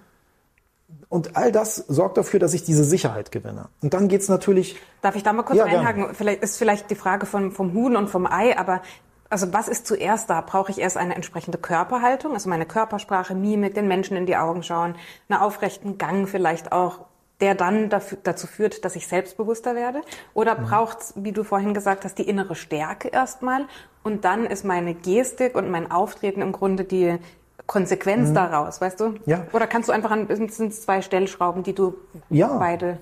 [1.10, 3.70] Und all das sorgt dafür, dass ich diese Sicherheit gewinne.
[3.82, 4.78] Und dann geht's natürlich.
[5.02, 6.02] Darf ich da mal kurz ja, einhaken?
[6.02, 6.14] Gerne.
[6.16, 8.82] Vielleicht ist vielleicht die Frage vom, vom Huhn und vom Ei, aber
[9.30, 10.42] also was ist zuerst da?
[10.42, 14.64] Brauche ich erst eine entsprechende Körperhaltung, also meine Körpersprache, Mimik, den Menschen in die Augen
[14.64, 14.96] schauen,
[15.30, 17.06] einen aufrechten Gang vielleicht auch,
[17.42, 20.02] der dann dafür, dazu führt, dass ich selbstbewusster werde?
[20.34, 20.66] Oder mhm.
[20.66, 23.66] braucht es, wie du vorhin gesagt hast, die innere Stärke erstmal
[24.04, 27.18] und dann ist meine Gestik und mein Auftreten im Grunde die
[27.66, 28.36] Konsequenz mhm.
[28.36, 29.16] daraus, weißt du?
[29.26, 29.48] Ja.
[29.52, 31.96] Oder kannst du einfach an mindestens zwei Stellschrauben, die du
[32.30, 32.58] ja.
[32.58, 33.00] beide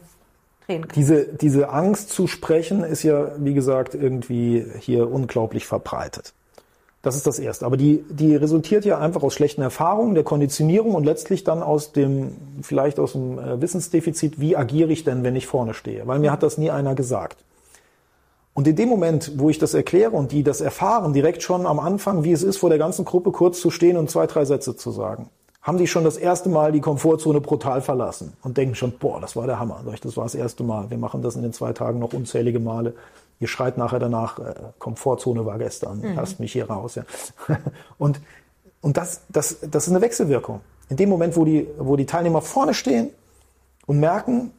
[0.65, 0.95] drehen kannst?
[0.95, 6.33] Diese, diese Angst zu sprechen ist ja, wie gesagt, irgendwie hier unglaublich verbreitet.
[7.03, 7.65] Das ist das Erste.
[7.65, 11.91] Aber die, die resultiert ja einfach aus schlechten Erfahrungen, der Konditionierung und letztlich dann aus
[11.91, 12.31] dem,
[12.61, 16.07] vielleicht aus dem äh, Wissensdefizit, wie agiere ich denn, wenn ich vorne stehe?
[16.07, 17.43] Weil mir hat das nie einer gesagt.
[18.53, 21.79] Und in dem Moment, wo ich das erkläre und die das erfahren, direkt schon am
[21.79, 24.77] Anfang, wie es ist, vor der ganzen Gruppe kurz zu stehen und zwei, drei Sätze
[24.77, 25.29] zu sagen,
[25.61, 29.35] haben die schon das erste Mal die Komfortzone brutal verlassen und denken schon, boah, das
[29.35, 29.81] war der Hammer.
[30.03, 30.89] Das war das erste Mal.
[30.89, 32.93] Wir machen das in den zwei Tagen noch unzählige Male.
[33.43, 36.15] Ihr schreit nachher danach, äh, Komfortzone war gestern, mhm.
[36.15, 36.95] lasst mich hier raus.
[36.95, 37.03] Ja.
[37.97, 38.21] Und,
[38.79, 40.61] und das, das, das ist eine Wechselwirkung.
[40.87, 43.09] In dem Moment, wo die, wo die Teilnehmer vorne stehen
[43.85, 44.51] und merken,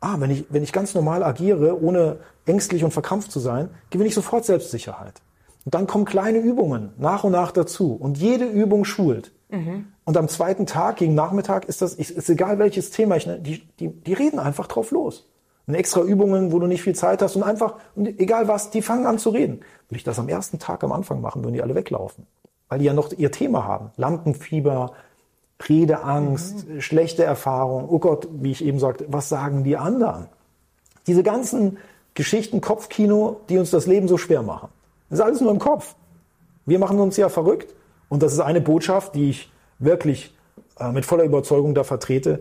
[0.00, 2.16] ah, wenn ich, wenn ich ganz normal agiere, ohne
[2.46, 5.20] ängstlich und verkrampft zu sein, gewinne ich sofort Selbstsicherheit.
[5.64, 7.94] Und dann kommen kleine Übungen nach und nach dazu.
[7.94, 9.30] Und jede Übung schult.
[9.50, 9.86] Mhm.
[10.04, 13.88] Und am zweiten Tag, gegen Nachmittag, ist das, ist egal welches Thema, ich, die, die,
[13.88, 15.26] die reden einfach drauf los.
[15.66, 18.82] Und extra Übungen, wo du nicht viel Zeit hast und einfach, und egal was, die
[18.82, 19.60] fangen an zu reden.
[19.88, 22.26] Würde ich das am ersten Tag am Anfang machen, würden die alle weglaufen.
[22.68, 23.90] Weil die ja noch ihr Thema haben.
[23.96, 24.92] Lampenfieber,
[25.66, 26.80] Redeangst, mhm.
[26.80, 27.88] schlechte Erfahrung.
[27.88, 30.26] Oh Gott, wie ich eben sagte, was sagen die anderen?
[31.06, 31.78] Diese ganzen
[32.14, 34.68] Geschichten, Kopfkino, die uns das Leben so schwer machen.
[35.08, 35.94] Das ist alles nur im Kopf.
[36.66, 37.74] Wir machen uns ja verrückt.
[38.08, 40.34] Und das ist eine Botschaft, die ich wirklich
[40.78, 42.40] äh, mit voller Überzeugung da vertrete.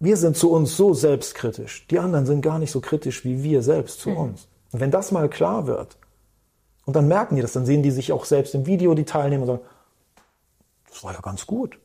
[0.00, 1.86] Wir sind zu uns so selbstkritisch.
[1.88, 4.16] Die anderen sind gar nicht so kritisch wie wir selbst zu mhm.
[4.16, 4.48] uns.
[4.72, 5.96] Und wenn das mal klar wird,
[6.86, 9.42] und dann merken die das, dann sehen die sich auch selbst im Video, die Teilnehmer,
[9.42, 9.60] und sagen,
[10.88, 11.78] das war ja ganz gut.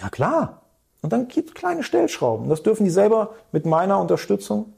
[0.00, 0.62] Ja klar.
[1.02, 2.48] Und dann gibt es kleine Stellschrauben.
[2.48, 4.72] Das dürfen die selber mit meiner Unterstützung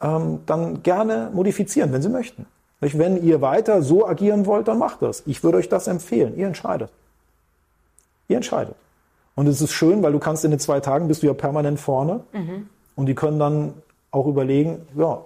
[0.00, 2.46] ähm, dann gerne modifizieren, wenn sie möchten.
[2.80, 5.22] Wenn ihr weiter so agieren wollt, dann macht das.
[5.26, 6.36] Ich würde euch das empfehlen.
[6.36, 6.90] Ihr entscheidet.
[8.26, 8.74] Ihr entscheidet.
[9.34, 11.80] Und es ist schön, weil du kannst in den zwei Tagen bist du ja permanent
[11.80, 12.68] vorne mhm.
[12.96, 13.74] und die können dann
[14.10, 15.24] auch überlegen, ja,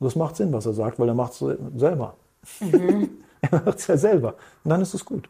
[0.00, 1.38] das macht Sinn, was er sagt, weil er macht es
[1.76, 2.16] selber.
[2.60, 3.10] Mhm.
[3.40, 4.34] er macht es ja selber.
[4.64, 5.28] Und dann ist es gut.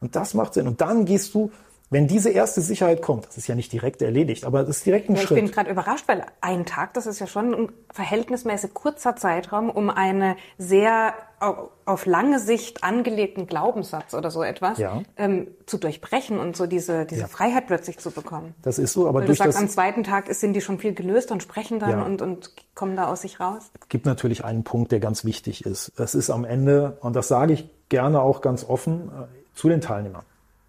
[0.00, 0.66] Und das macht Sinn.
[0.66, 1.50] Und dann gehst du
[1.90, 5.10] wenn diese erste Sicherheit kommt, das ist ja nicht direkt erledigt, aber das ist direkt
[5.10, 5.38] ein ja, Schritt.
[5.38, 9.70] Ich bin gerade überrascht, weil ein Tag, das ist ja schon ein verhältnismäßig kurzer Zeitraum,
[9.70, 15.02] um einen sehr auf lange Sicht angelegten Glaubenssatz oder so etwas ja.
[15.16, 17.26] ähm, zu durchbrechen und so diese, diese ja.
[17.28, 18.54] Freiheit plötzlich zu bekommen.
[18.62, 20.78] Das ist so, aber weil durch du sagst, das am zweiten Tag sind die schon
[20.78, 22.02] viel gelöst und sprechen dann ja.
[22.02, 23.70] und, und kommen da aus sich raus.
[23.80, 25.92] Es gibt natürlich einen Punkt, der ganz wichtig ist.
[25.98, 29.80] Es ist am Ende, und das sage ich gerne auch ganz offen äh, zu den
[29.80, 30.24] Teilnehmern.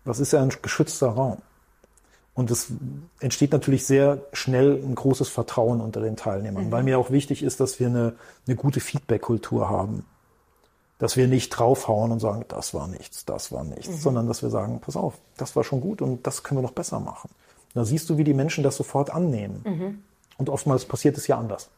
[0.06, 1.38] Das ist ja ein geschützter Raum.
[2.34, 2.72] Und es
[3.20, 6.72] entsteht natürlich sehr schnell ein großes Vertrauen unter den Teilnehmern, mhm.
[6.72, 8.16] weil mir auch wichtig ist, dass wir eine,
[8.48, 10.06] eine gute Feedback-Kultur haben.
[10.98, 13.98] Dass wir nicht draufhauen und sagen, das war nichts, das war nichts, mhm.
[13.98, 16.72] sondern dass wir sagen, pass auf, das war schon gut und das können wir noch
[16.72, 17.30] besser machen.
[17.74, 19.62] da siehst du, wie die Menschen das sofort annehmen.
[19.66, 20.04] Mhm.
[20.38, 21.70] Und oftmals passiert es ja anders.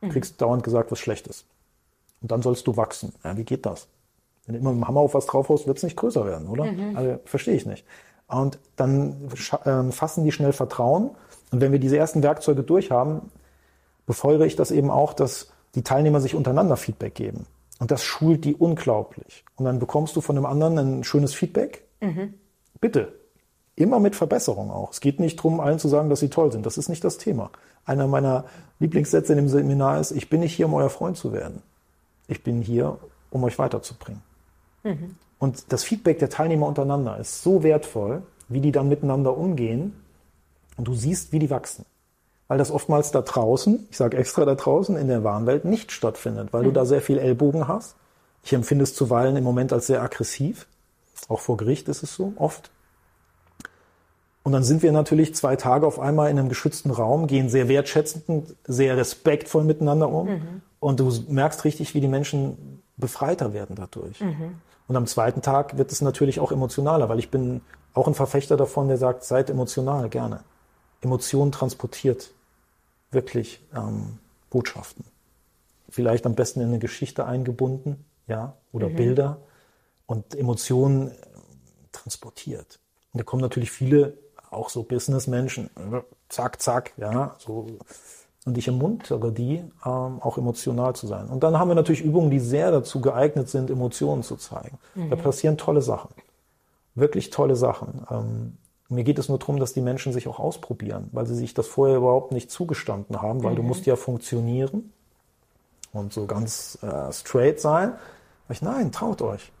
[0.00, 0.12] Du mhm.
[0.12, 1.44] kriegst dauernd gesagt, was schlecht ist.
[2.20, 3.12] Und dann sollst du wachsen.
[3.24, 3.88] Ja, wie geht das?
[4.46, 6.64] Wenn du immer mit dem Hammer auf was draufhaust, wird es nicht größer werden, oder?
[6.64, 6.96] Mhm.
[6.96, 7.86] Also verstehe ich nicht.
[8.28, 9.28] Und dann
[9.64, 11.10] äh, fassen die schnell Vertrauen.
[11.50, 13.30] Und wenn wir diese ersten Werkzeuge durchhaben,
[14.06, 17.46] befeuere ich das eben auch, dass die Teilnehmer sich untereinander Feedback geben.
[17.78, 19.44] Und das schult die unglaublich.
[19.56, 21.84] Und dann bekommst du von dem anderen ein schönes Feedback.
[22.00, 22.34] Mhm.
[22.80, 23.12] Bitte.
[23.74, 24.92] Immer mit Verbesserung auch.
[24.92, 26.66] Es geht nicht darum, allen zu sagen, dass sie toll sind.
[26.66, 27.50] Das ist nicht das Thema.
[27.84, 28.44] Einer meiner
[28.78, 31.62] Lieblingssätze in dem Seminar ist, ich bin nicht hier, um euer Freund zu werden.
[32.28, 32.98] Ich bin hier,
[33.30, 34.22] um euch weiterzubringen.
[34.82, 35.16] Mhm.
[35.38, 39.94] Und das Feedback der Teilnehmer untereinander ist so wertvoll, wie die dann miteinander umgehen.
[40.76, 41.84] Und du siehst, wie die wachsen
[42.52, 46.52] weil das oftmals da draußen, ich sage extra da draußen, in der Warenwelt nicht stattfindet,
[46.52, 46.66] weil mhm.
[46.66, 47.96] du da sehr viel Ellbogen hast.
[48.44, 50.66] Ich empfinde es zuweilen im Moment als sehr aggressiv.
[51.28, 52.70] Auch vor Gericht ist es so, oft.
[54.42, 57.68] Und dann sind wir natürlich zwei Tage auf einmal in einem geschützten Raum, gehen sehr
[57.68, 60.28] wertschätzend, sehr respektvoll miteinander um.
[60.28, 60.62] Mhm.
[60.78, 64.20] Und du merkst richtig, wie die Menschen befreiter werden dadurch.
[64.20, 64.56] Mhm.
[64.88, 67.62] Und am zweiten Tag wird es natürlich auch emotionaler, weil ich bin
[67.94, 70.44] auch ein Verfechter davon, der sagt, seid emotional gerne.
[71.00, 72.32] Emotionen transportiert
[73.10, 74.18] wirklich ähm,
[74.50, 75.04] Botschaften.
[75.88, 78.96] Vielleicht am besten in eine Geschichte eingebunden, ja, oder mhm.
[78.96, 79.38] Bilder
[80.06, 81.14] und Emotionen äh,
[81.92, 82.80] transportiert.
[83.12, 84.16] Und da kommen natürlich viele,
[84.50, 85.70] auch so Businessmenschen,
[86.28, 87.66] zack, zack, ja, so.
[88.44, 91.28] Und ich ermuntere die, ähm, auch emotional zu sein.
[91.28, 94.78] Und dann haben wir natürlich Übungen, die sehr dazu geeignet sind, Emotionen zu zeigen.
[94.94, 95.10] Mhm.
[95.10, 96.10] Da passieren tolle Sachen.
[96.94, 98.04] Wirklich tolle Sachen.
[98.10, 98.56] Ähm,
[98.88, 101.68] mir geht es nur darum, dass die Menschen sich auch ausprobieren, weil sie sich das
[101.68, 103.56] vorher überhaupt nicht zugestanden haben, weil mhm.
[103.56, 104.92] du musst ja funktionieren
[105.92, 107.94] und so ganz äh, straight sein.
[108.48, 109.52] Ich, nein, traut euch.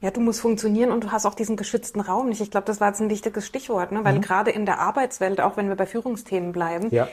[0.00, 2.40] Ja, du musst funktionieren und du hast auch diesen geschützten Raum nicht.
[2.40, 4.04] Ich glaube, das war jetzt ein wichtiges Stichwort, ne?
[4.04, 4.20] weil mhm.
[4.20, 7.08] gerade in der Arbeitswelt, auch wenn wir bei Führungsthemen bleiben, ja.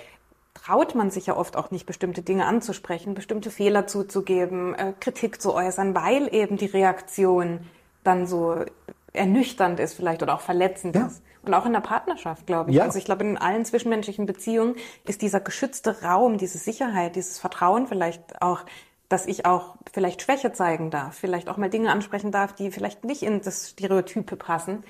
[0.54, 5.42] Traut man sich ja oft auch nicht, bestimmte Dinge anzusprechen, bestimmte Fehler zuzugeben, äh, Kritik
[5.42, 7.62] zu äußern, weil eben die Reaktion
[8.04, 8.66] dann so
[9.14, 11.08] ernüchternd ist vielleicht oder auch verletzend ja.
[11.08, 11.22] ist.
[11.42, 12.78] Und auch in der Partnerschaft, glaube ich.
[12.78, 12.84] Ja.
[12.84, 14.76] Also ich glaube, in allen zwischenmenschlichen Beziehungen
[15.08, 18.66] ist dieser geschützte Raum, diese Sicherheit, dieses Vertrauen vielleicht auch,
[19.08, 23.06] dass ich auch vielleicht Schwäche zeigen darf, vielleicht auch mal Dinge ansprechen darf, die vielleicht
[23.06, 24.84] nicht in das Stereotype passen.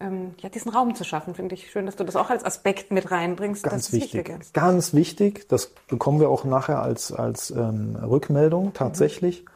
[0.00, 2.90] Ähm, ja, diesen Raum zu schaffen, finde ich schön, dass du das auch als Aspekt
[2.90, 3.62] mit reinbringst.
[3.62, 4.28] Ganz wichtig.
[4.28, 5.46] Wichtig Ganz wichtig.
[5.48, 9.42] Das bekommen wir auch nachher als, als ähm, Rückmeldung tatsächlich.
[9.42, 9.48] Mhm.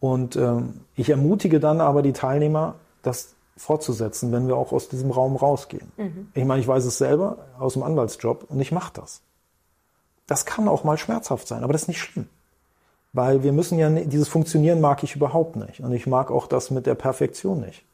[0.00, 5.10] Und ähm, ich ermutige dann aber die Teilnehmer, das fortzusetzen, wenn wir auch aus diesem
[5.10, 5.92] Raum rausgehen.
[5.98, 6.28] Mhm.
[6.32, 9.20] Ich meine, ich weiß es selber aus dem Anwaltsjob und ich mache das.
[10.26, 12.28] Das kann auch mal schmerzhaft sein, aber das ist nicht schlimm.
[13.12, 15.80] Weil wir müssen ja, dieses Funktionieren mag ich überhaupt nicht.
[15.80, 17.84] Und ich mag auch das mit der Perfektion nicht.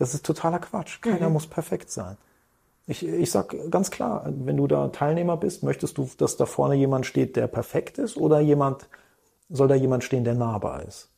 [0.00, 1.00] Das ist totaler Quatsch.
[1.00, 1.34] Keiner mhm.
[1.34, 2.16] muss perfekt sein.
[2.88, 6.74] Ich, ich sag ganz klar, wenn du da Teilnehmer bist, möchtest du, dass da vorne
[6.74, 8.88] jemand steht, der perfekt ist oder jemand,
[9.48, 11.10] soll da jemand stehen, der nahbar ist?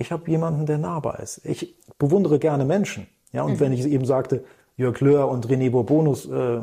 [0.00, 1.44] ich habe jemanden, der nahbar ist.
[1.44, 3.06] Ich bewundere gerne Menschen.
[3.32, 3.60] Ja, und mhm.
[3.60, 4.44] wenn ich eben sagte,
[4.76, 6.62] Jörg Löhr und René Bourbonus, äh, äh,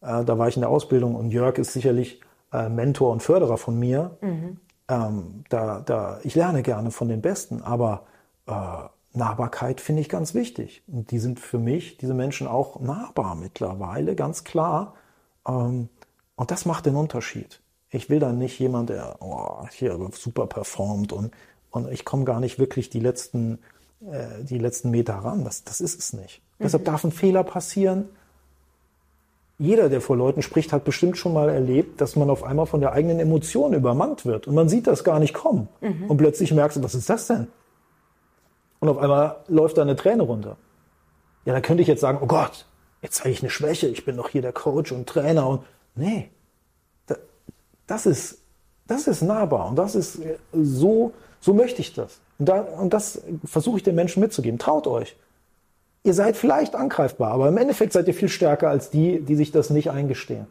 [0.00, 2.20] da war ich in der Ausbildung und Jörg ist sicherlich
[2.52, 4.18] äh, Mentor und Förderer von mir.
[4.20, 4.58] Mhm.
[4.88, 8.02] Ähm, da, da, ich lerne gerne von den Besten, aber
[8.46, 8.52] äh,
[9.14, 10.82] Nahbarkeit finde ich ganz wichtig.
[10.86, 14.94] Und die sind für mich, diese Menschen, auch nahbar mittlerweile, ganz klar.
[15.46, 15.88] Ähm,
[16.36, 17.60] und das macht den Unterschied.
[17.90, 21.32] Ich will dann nicht jemand, der oh, hier super performt und
[21.74, 23.58] und ich komme gar nicht wirklich die letzten,
[24.00, 25.44] äh, die letzten Meter ran.
[25.44, 26.40] Das, das ist es nicht.
[26.58, 26.64] Mhm.
[26.64, 28.08] Deshalb darf ein Fehler passieren.
[29.58, 32.80] Jeder, der vor Leuten spricht, hat bestimmt schon mal erlebt, dass man auf einmal von
[32.80, 35.68] der eigenen Emotion übermannt wird und man sieht das gar nicht kommen.
[35.80, 36.04] Mhm.
[36.08, 37.48] Und plötzlich merkst du, was ist das denn?
[38.84, 40.56] Und auf einmal läuft da eine Träne runter.
[41.44, 42.66] Ja, da könnte ich jetzt sagen, oh Gott,
[43.02, 45.62] jetzt zeige ich eine Schwäche, ich bin doch hier der Coach und Trainer und
[45.94, 46.30] nee,
[47.86, 48.38] das ist,
[48.86, 50.18] das ist nahbar und das ist
[50.52, 51.12] so
[51.44, 52.20] so möchte ich das.
[52.38, 54.58] Und, da, und das versuche ich den Menschen mitzugeben.
[54.58, 55.14] Traut euch.
[56.02, 59.52] Ihr seid vielleicht angreifbar, aber im Endeffekt seid ihr viel stärker als die, die sich
[59.52, 60.46] das nicht eingestehen.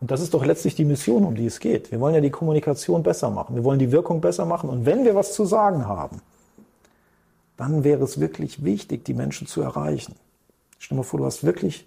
[0.00, 1.90] Und das ist doch letztlich die Mission, um die es geht.
[1.90, 3.54] Wir wollen ja die Kommunikation besser machen.
[3.54, 4.70] Wir wollen die Wirkung besser machen.
[4.70, 6.22] Und wenn wir was zu sagen haben,
[7.58, 10.14] dann wäre es wirklich wichtig, die Menschen zu erreichen.
[10.78, 11.86] Stell dir mal vor, du hast wirklich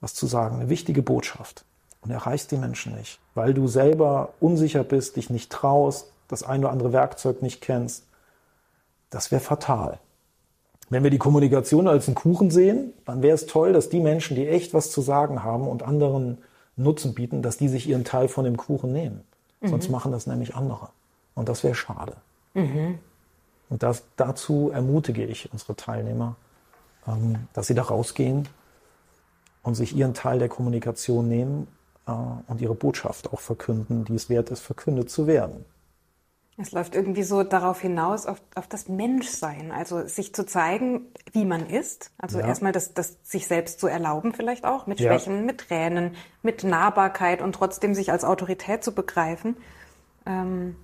[0.00, 1.64] was zu sagen, eine wichtige Botschaft
[2.02, 6.60] und erreichst die Menschen nicht, weil du selber unsicher bist, dich nicht traust, das ein
[6.60, 8.04] oder andere Werkzeug nicht kennst,
[9.10, 9.98] das wäre fatal.
[10.90, 14.34] Wenn wir die Kommunikation als einen Kuchen sehen, dann wäre es toll, dass die Menschen,
[14.34, 16.38] die echt was zu sagen haben und anderen
[16.76, 19.22] Nutzen bieten, dass die sich ihren Teil von dem Kuchen nehmen.
[19.60, 19.68] Mhm.
[19.68, 20.88] Sonst machen das nämlich andere.
[21.34, 22.16] Und das wäre schade.
[22.54, 22.98] Mhm.
[23.72, 26.36] Und das, dazu ermutige ich unsere Teilnehmer,
[27.08, 28.46] ähm, dass sie da rausgehen
[29.62, 31.66] und sich ihren Teil der Kommunikation nehmen
[32.06, 35.64] äh, und ihre Botschaft auch verkünden, die es wert ist, verkündet zu werden.
[36.58, 41.46] Es läuft irgendwie so darauf hinaus, auf, auf das Menschsein, also sich zu zeigen, wie
[41.46, 42.10] man ist.
[42.18, 42.48] Also ja.
[42.48, 45.42] erstmal das, das sich selbst zu erlauben vielleicht auch, mit Schwächen, ja.
[45.44, 49.56] mit Tränen, mit Nahbarkeit und trotzdem sich als Autorität zu begreifen.
[50.26, 50.76] Ähm,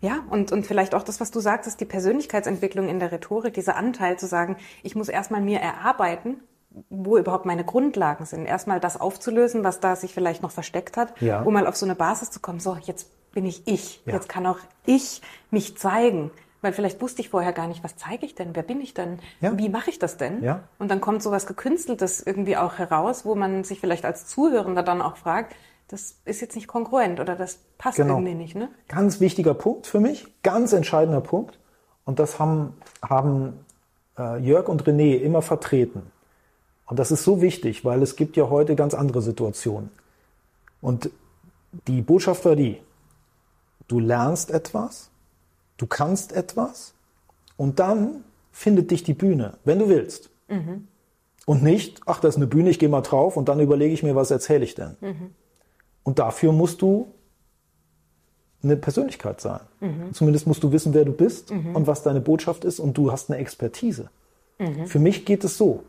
[0.00, 3.54] ja, und, und vielleicht auch das, was du sagst, ist die Persönlichkeitsentwicklung in der Rhetorik,
[3.54, 6.40] dieser Anteil zu sagen, ich muss erstmal mir erarbeiten,
[6.88, 8.46] wo überhaupt meine Grundlagen sind.
[8.46, 11.42] Erstmal das aufzulösen, was da sich vielleicht noch versteckt hat, ja.
[11.42, 12.60] um mal auf so eine Basis zu kommen.
[12.60, 14.02] So, jetzt bin ich ich.
[14.04, 14.14] Ja.
[14.14, 16.30] Jetzt kann auch ich mich zeigen.
[16.60, 18.56] Weil vielleicht wusste ich vorher gar nicht, was zeige ich denn?
[18.56, 19.20] Wer bin ich denn?
[19.40, 19.56] Ja.
[19.56, 20.42] Wie mache ich das denn?
[20.42, 20.64] Ja.
[20.80, 24.82] Und dann kommt so was Gekünsteltes irgendwie auch heraus, wo man sich vielleicht als Zuhörender
[24.82, 25.54] dann auch fragt,
[25.88, 28.16] das ist jetzt nicht kongruent oder das passt genau.
[28.16, 28.54] irgendwie nicht.
[28.54, 28.68] Ne?
[28.88, 31.58] Ganz wichtiger Punkt für mich, ganz entscheidender Punkt.
[32.04, 33.64] Und das haben, haben
[34.18, 36.02] äh, Jörg und René immer vertreten.
[36.86, 39.90] Und das ist so wichtig, weil es gibt ja heute ganz andere Situationen.
[40.80, 41.10] Und
[41.86, 42.80] die Botschaft war die,
[43.88, 45.10] du lernst etwas,
[45.76, 46.94] du kannst etwas
[47.56, 50.30] und dann findet dich die Bühne, wenn du willst.
[50.48, 50.88] Mhm.
[51.46, 54.02] Und nicht, ach, das ist eine Bühne, ich gehe mal drauf und dann überlege ich
[54.02, 54.96] mir, was erzähle ich denn.
[55.00, 55.30] Mhm.
[56.08, 57.12] Und dafür musst du
[58.62, 59.60] eine Persönlichkeit sein.
[59.80, 60.12] Mhm.
[60.12, 61.76] Zumindest musst du wissen, wer du bist mhm.
[61.76, 64.10] und was deine Botschaft ist und du hast eine Expertise.
[64.58, 64.86] Mhm.
[64.86, 65.84] Für mich geht es so.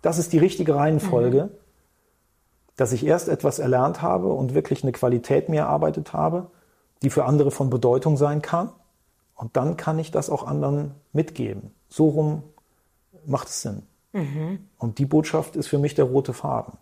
[0.00, 1.50] Das ist die richtige Reihenfolge, mhm.
[2.76, 6.50] dass ich erst etwas erlernt habe und wirklich eine Qualität mir erarbeitet habe
[7.02, 8.70] die für andere von Bedeutung sein kann.
[9.34, 11.72] Und dann kann ich das auch anderen mitgeben.
[11.88, 12.42] So rum
[13.24, 13.82] macht es Sinn.
[14.12, 14.68] Mhm.
[14.78, 16.74] Und die Botschaft ist für mich der rote Faden.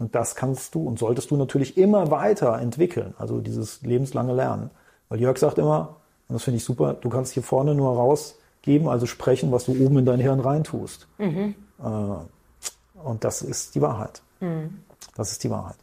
[0.00, 3.12] Und das kannst du und solltest du natürlich immer weiter entwickeln.
[3.18, 4.70] Also dieses lebenslange Lernen.
[5.10, 5.96] Weil Jörg sagt immer,
[6.26, 9.72] und das finde ich super, du kannst hier vorne nur rausgeben, also sprechen, was du
[9.72, 11.06] oben in dein Hirn reintust.
[11.18, 11.54] Mhm.
[11.78, 14.22] Äh, und das ist die Wahrheit.
[14.40, 14.78] Mhm.
[15.16, 15.76] Das ist die Wahrheit.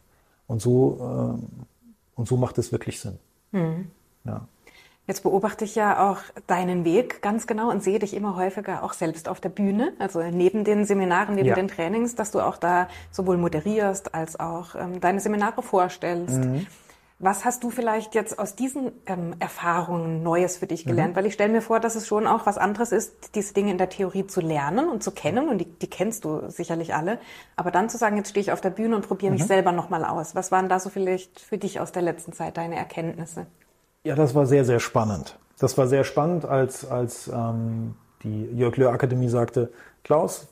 [0.48, 3.20] Und so, äh, und so macht es wirklich Sinn.
[3.52, 3.92] Mhm.
[4.24, 4.48] Ja.
[5.08, 8.92] Jetzt beobachte ich ja auch deinen Weg ganz genau und sehe dich immer häufiger auch
[8.92, 11.54] selbst auf der Bühne, also neben den Seminaren, neben ja.
[11.54, 16.44] den Trainings, dass du auch da sowohl moderierst als auch ähm, deine Seminare vorstellst.
[16.44, 16.66] Mhm.
[17.20, 21.12] Was hast du vielleicht jetzt aus diesen ähm, Erfahrungen Neues für dich gelernt?
[21.12, 21.16] Mhm.
[21.16, 23.78] Weil ich stelle mir vor, dass es schon auch was anderes ist, diese Dinge in
[23.78, 27.18] der Theorie zu lernen und zu kennen und die, die kennst du sicherlich alle.
[27.56, 29.46] Aber dann zu sagen, jetzt stehe ich auf der Bühne und probiere mich mhm.
[29.46, 30.34] selber nochmal aus.
[30.34, 33.46] Was waren da so vielleicht für dich aus der letzten Zeit deine Erkenntnisse?
[34.04, 35.38] Ja, das war sehr, sehr spannend.
[35.58, 39.70] Das war sehr spannend, als, als ähm, die Jörg Löhr Akademie sagte,
[40.04, 40.48] Klaus,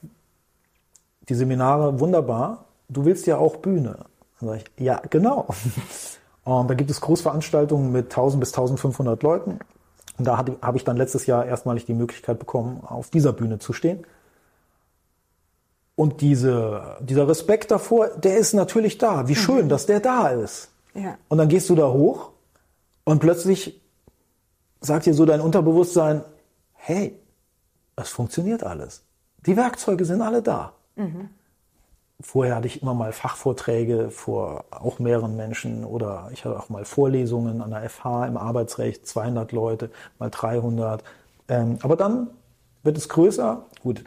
[1.29, 3.99] die Seminare wunderbar, du willst ja auch Bühne.
[4.41, 5.47] Dann sage ich, ja, genau.
[6.45, 9.59] Und da gibt es Großveranstaltungen mit 1000 bis 1500 Leuten.
[10.19, 13.73] Und da habe ich dann letztes Jahr erstmalig die Möglichkeit bekommen, auf dieser Bühne zu
[13.73, 14.07] stehen.
[15.97, 19.29] Und diese, dieser Respekt davor, der ist natürlich da.
[19.29, 19.69] Wie schön, mhm.
[19.69, 20.71] dass der da ist.
[20.95, 21.17] Ja.
[21.29, 22.31] Und dann gehst du da hoch
[23.07, 23.81] und plötzlich
[24.81, 26.25] sagt dir so dein Unterbewusstsein,
[26.73, 27.19] hey,
[27.95, 29.05] es funktioniert alles.
[29.47, 30.73] Die Werkzeuge sind alle da.
[30.97, 31.31] Mhm.
[32.21, 36.85] Vorher hatte ich immer mal Fachvorträge vor auch mehreren Menschen oder ich hatte auch mal
[36.85, 41.05] Vorlesungen an der FH im Arbeitsrecht, 200 Leute, mal 300.
[41.49, 42.31] Ähm, aber dann
[42.83, 43.67] wird es größer.
[43.83, 44.03] Gut,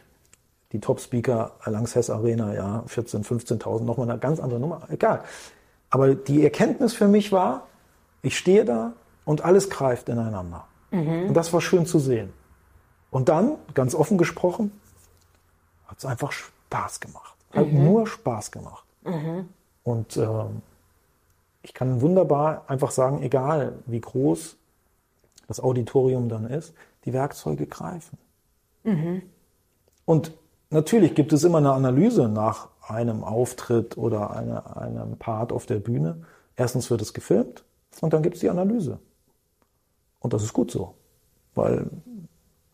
[0.74, 5.24] die Top-Speaker Lanxess Arena, ja, 14, 15.000, nochmal eine ganz andere Nummer, egal.
[5.90, 7.69] Aber die Erkenntnis für mich war,
[8.22, 8.94] ich stehe da
[9.26, 10.66] und alles greift ineinander.
[10.92, 11.28] Mhm.
[11.28, 12.34] Und das war schön zu sehen.
[13.12, 14.72] Und dann, ganz offen gesprochen,
[15.88, 17.36] hat es einfach Spaß gemacht.
[17.52, 17.84] Hat mhm.
[17.86, 18.84] nur Spaß gemacht.
[19.04, 19.50] Mhm.
[19.84, 20.28] Und äh,
[21.64, 24.58] ich kann wunderbar einfach sagen, egal wie groß
[25.48, 26.74] das Auditorium dann ist,
[27.06, 28.18] die Werkzeuge greifen.
[28.84, 29.24] Mhm.
[30.06, 30.34] Und
[30.70, 35.80] natürlich gibt es immer eine Analyse nach einem Auftritt oder eine, einem Part auf der
[35.80, 36.24] Bühne.
[36.56, 37.64] Erstens wird es gefilmt
[38.02, 39.00] und dann gibt es die Analyse.
[40.20, 40.96] Und das ist gut so,
[41.56, 41.86] weil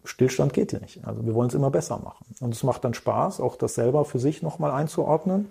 [0.04, 1.06] Stillstand geht ja nicht.
[1.06, 2.26] Also wir wollen es immer besser machen.
[2.40, 5.50] Und es macht dann Spaß, auch das selber für sich nochmal einzuordnen.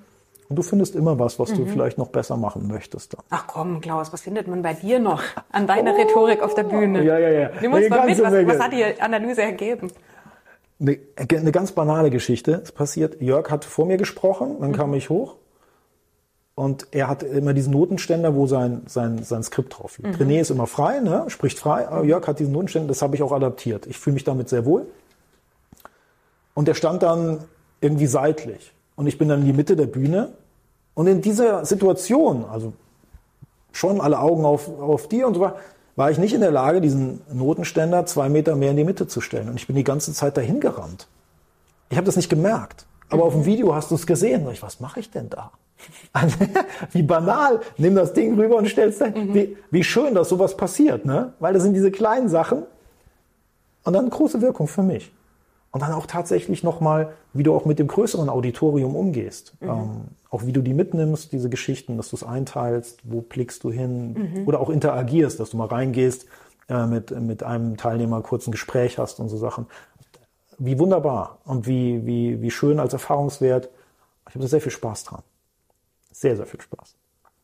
[0.49, 1.57] Und du findest immer was, was mhm.
[1.57, 3.15] du vielleicht noch besser machen möchtest.
[3.15, 3.23] Dann.
[3.31, 6.65] Ach komm, Klaus, was findet man bei dir noch an deiner oh, Rhetorik auf der
[6.65, 7.03] Bühne?
[7.03, 7.51] Ja, ja, ja.
[7.61, 9.91] Nimm uns mal mit, was, was, hat die Analyse ergeben?
[10.81, 12.61] Eine, eine, ganz banale Geschichte.
[12.62, 14.75] Es passiert, Jörg hat vor mir gesprochen, dann mhm.
[14.75, 15.37] kam ich hoch
[16.55, 20.21] und er hat immer diesen Notenständer, wo sein, sein, sein Skript drauf liegt.
[20.21, 20.27] Mhm.
[20.27, 21.25] René ist immer frei, ne?
[21.29, 23.87] spricht frei, aber Jörg hat diesen Notenständer, das habe ich auch adaptiert.
[23.87, 24.87] Ich fühle mich damit sehr wohl.
[26.55, 27.41] Und er stand dann
[27.81, 28.73] irgendwie seitlich.
[28.95, 30.33] Und ich bin dann in die Mitte der Bühne.
[30.95, 32.73] Und in dieser Situation, also
[33.73, 35.57] schon alle Augen auf, auf dir und so weiter,
[35.97, 39.21] war ich nicht in der Lage, diesen Notenständer zwei Meter mehr in die Mitte zu
[39.21, 39.49] stellen.
[39.49, 41.09] Und ich bin die ganze Zeit dahin gerannt.
[41.89, 42.87] Ich habe das nicht gemerkt.
[43.09, 43.27] Aber mhm.
[43.27, 44.47] auf dem Video hast du es gesehen.
[44.47, 45.51] Und ich, was mache ich denn da?
[46.12, 46.37] Also,
[46.93, 47.61] wie banal.
[47.77, 49.09] Nimm das Ding rüber und stellst da.
[49.09, 49.35] Mhm.
[49.35, 51.33] Wie, wie schön, dass sowas passiert, ne?
[51.41, 52.64] Weil das sind diese kleinen Sachen,
[53.85, 55.12] Und dann große Wirkung für mich.
[55.70, 59.55] Und dann auch tatsächlich nochmal, wie du auch mit dem größeren Auditorium umgehst.
[59.61, 59.68] Mhm.
[59.68, 59.91] Ähm,
[60.31, 64.12] auch wie du die mitnimmst, diese Geschichten, dass du es einteilst, wo blickst du hin
[64.14, 64.49] mhm.
[64.49, 66.27] oder auch interagierst, dass du mal reingehst,
[66.68, 69.66] äh, mit, mit einem Teilnehmer kurz ein Gespräch hast und so Sachen.
[70.59, 73.68] Wie wunderbar und wie, wie, wie schön als Erfahrungswert.
[74.29, 75.22] Ich habe sehr viel Spaß dran.
[76.15, 76.97] Sehr, sehr viel Spaß.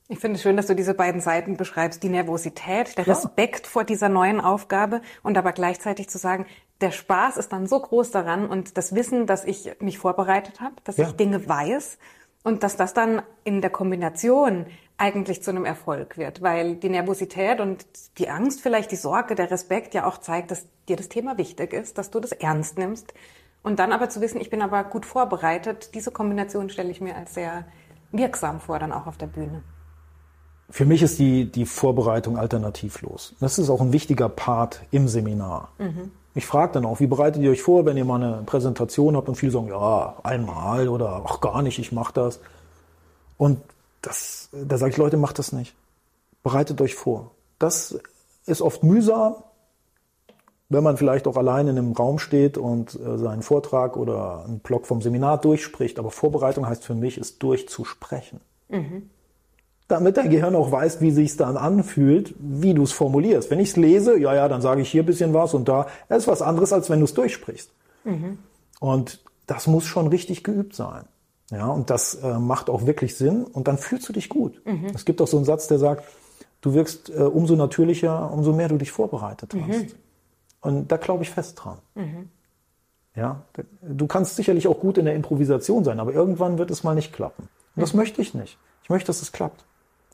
[0.08, 3.70] Ich finde es schön, dass du diese beiden Seiten beschreibst, die Nervosität, der Respekt ja.
[3.70, 6.46] vor dieser neuen Aufgabe und aber gleichzeitig zu sagen,
[6.80, 10.74] der Spaß ist dann so groß daran und das Wissen, dass ich mich vorbereitet habe,
[10.84, 11.06] dass ja.
[11.06, 11.98] ich Dinge weiß
[12.42, 14.66] und dass das dann in der Kombination
[14.96, 17.86] eigentlich zu einem Erfolg wird, weil die Nervosität und
[18.18, 21.72] die Angst, vielleicht die Sorge, der Respekt ja auch zeigt, dass dir das Thema wichtig
[21.72, 23.14] ist, dass du das ernst nimmst.
[23.62, 27.16] Und dann aber zu wissen, ich bin aber gut vorbereitet, diese Kombination stelle ich mir
[27.16, 27.64] als sehr
[28.12, 29.62] wirksam vor, dann auch auf der Bühne.
[30.70, 33.34] Für mich ist die, die Vorbereitung alternativlos.
[33.40, 35.70] Das ist auch ein wichtiger Part im Seminar.
[35.78, 36.12] Mhm.
[36.34, 39.28] Ich frage dann auch, wie bereitet ihr euch vor, wenn ihr mal eine Präsentation habt
[39.28, 42.40] und viele sagen, ja, einmal oder ach gar nicht, ich mache das.
[43.36, 43.60] Und
[44.00, 45.74] das, da sage ich, Leute, macht das nicht.
[46.44, 47.32] Bereitet euch vor.
[47.58, 47.98] Das
[48.46, 49.34] ist oft mühsam,
[50.70, 54.60] wenn man vielleicht auch allein in einem Raum steht und äh, seinen Vortrag oder einen
[54.60, 55.98] Blog vom Seminar durchspricht.
[55.98, 58.40] Aber Vorbereitung heißt für mich, es durchzusprechen.
[58.68, 59.10] Mhm
[59.90, 63.50] damit dein Gehirn auch weiß, wie sich dann anfühlt, wie du es formulierst.
[63.50, 65.88] Wenn ich es lese, ja, ja, dann sage ich hier ein bisschen was und da.
[66.08, 67.70] Das ist was anderes, als wenn du es durchsprichst.
[68.04, 68.38] Mhm.
[68.78, 71.04] Und das muss schon richtig geübt sein.
[71.50, 74.62] Ja, und das äh, macht auch wirklich Sinn und dann fühlst du dich gut.
[74.64, 74.86] Mhm.
[74.94, 76.04] Es gibt auch so einen Satz, der sagt,
[76.60, 79.96] du wirkst äh, umso natürlicher, umso mehr du dich vorbereitet hast.
[80.60, 81.78] Und da glaube ich fest dran.
[81.94, 82.28] Mhm.
[83.16, 83.42] Ja,
[83.82, 87.12] du kannst sicherlich auch gut in der Improvisation sein, aber irgendwann wird es mal nicht
[87.12, 87.48] klappen.
[87.74, 88.00] Und das mhm.
[88.00, 88.58] möchte ich nicht.
[88.82, 89.64] Ich möchte, dass es klappt.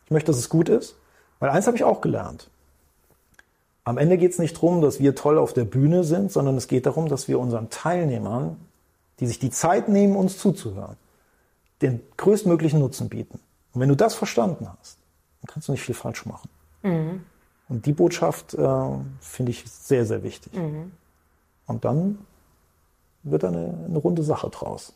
[0.07, 0.97] Ich möchte, dass es gut ist,
[1.39, 2.49] weil eins habe ich auch gelernt.
[3.85, 6.67] Am Ende geht es nicht darum, dass wir toll auf der Bühne sind, sondern es
[6.69, 8.57] geht darum, dass wir unseren Teilnehmern,
[9.21, 10.97] die sich die Zeit nehmen, uns zuzuhören,
[11.83, 13.41] den größtmöglichen Nutzen bieten.
[13.73, 14.99] Und wenn du das verstanden hast,
[15.41, 16.49] dann kannst du nicht viel falsch machen.
[16.83, 17.25] Mhm.
[17.69, 18.89] Und die Botschaft äh,
[19.21, 20.55] finde ich sehr, sehr wichtig.
[20.55, 20.93] Mhm.
[21.67, 22.19] Und dann
[23.23, 24.95] wird da eine, eine runde Sache draus.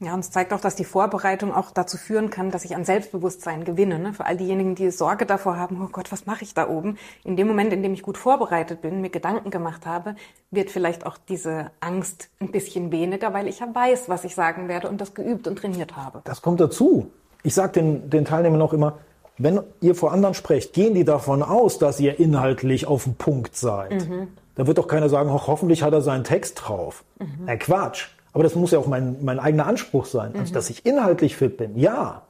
[0.00, 2.84] Ja, und es zeigt auch, dass die Vorbereitung auch dazu führen kann, dass ich an
[2.84, 3.98] Selbstbewusstsein gewinne.
[3.98, 4.12] Ne?
[4.12, 6.96] Für all diejenigen, die Sorge davor haben, oh Gott, was mache ich da oben?
[7.24, 10.14] In dem Moment, in dem ich gut vorbereitet bin, mir Gedanken gemacht habe,
[10.52, 14.68] wird vielleicht auch diese Angst ein bisschen weniger, weil ich ja weiß, was ich sagen
[14.68, 16.20] werde und das geübt und trainiert habe.
[16.22, 17.10] Das kommt dazu.
[17.42, 18.98] Ich sage den, den Teilnehmern auch immer,
[19.38, 23.56] wenn ihr vor anderen sprecht, gehen die davon aus, dass ihr inhaltlich auf dem Punkt
[23.56, 24.08] seid.
[24.08, 24.28] Mhm.
[24.56, 27.04] Da wird doch keiner sagen, ho hoffentlich hat er seinen Text drauf.
[27.18, 27.48] Mhm.
[27.48, 28.08] Äh, Quatsch.
[28.32, 30.32] Aber das muss ja auch mein, mein eigener Anspruch sein.
[30.34, 30.54] Also, mhm.
[30.54, 32.22] dass ich inhaltlich fit bin, ja.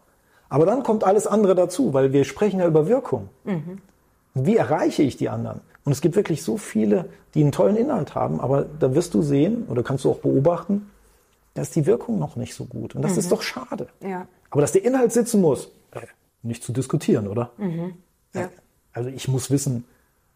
[0.48, 3.28] Aber dann kommt alles andere dazu, weil wir sprechen ja über Wirkung.
[3.44, 3.78] Mhm.
[4.34, 5.61] Wie erreiche ich die anderen?
[5.84, 9.22] Und es gibt wirklich so viele, die einen tollen Inhalt haben, aber da wirst du
[9.22, 10.90] sehen oder kannst du auch beobachten,
[11.54, 12.94] da ist die Wirkung noch nicht so gut.
[12.94, 13.18] Und das mhm.
[13.18, 13.88] ist doch schade.
[14.02, 14.26] Ja.
[14.50, 16.00] Aber dass der Inhalt sitzen muss, äh,
[16.49, 17.53] nicht zu diskutieren, oder?
[17.59, 17.94] Mhm.
[18.34, 18.49] Ja.
[18.92, 19.84] Also ich muss wissen,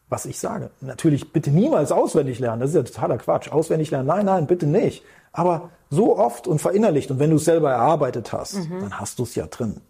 [0.09, 0.71] was ich sage.
[0.81, 2.61] Natürlich bitte niemals auswendig lernen.
[2.61, 3.51] Das ist ja totaler Quatsch.
[3.51, 5.03] Auswendig lernen, nein, nein, bitte nicht.
[5.33, 8.81] Aber so oft und verinnerlicht und wenn du es selber erarbeitet hast, mhm.
[8.81, 9.81] dann hast du es ja drin.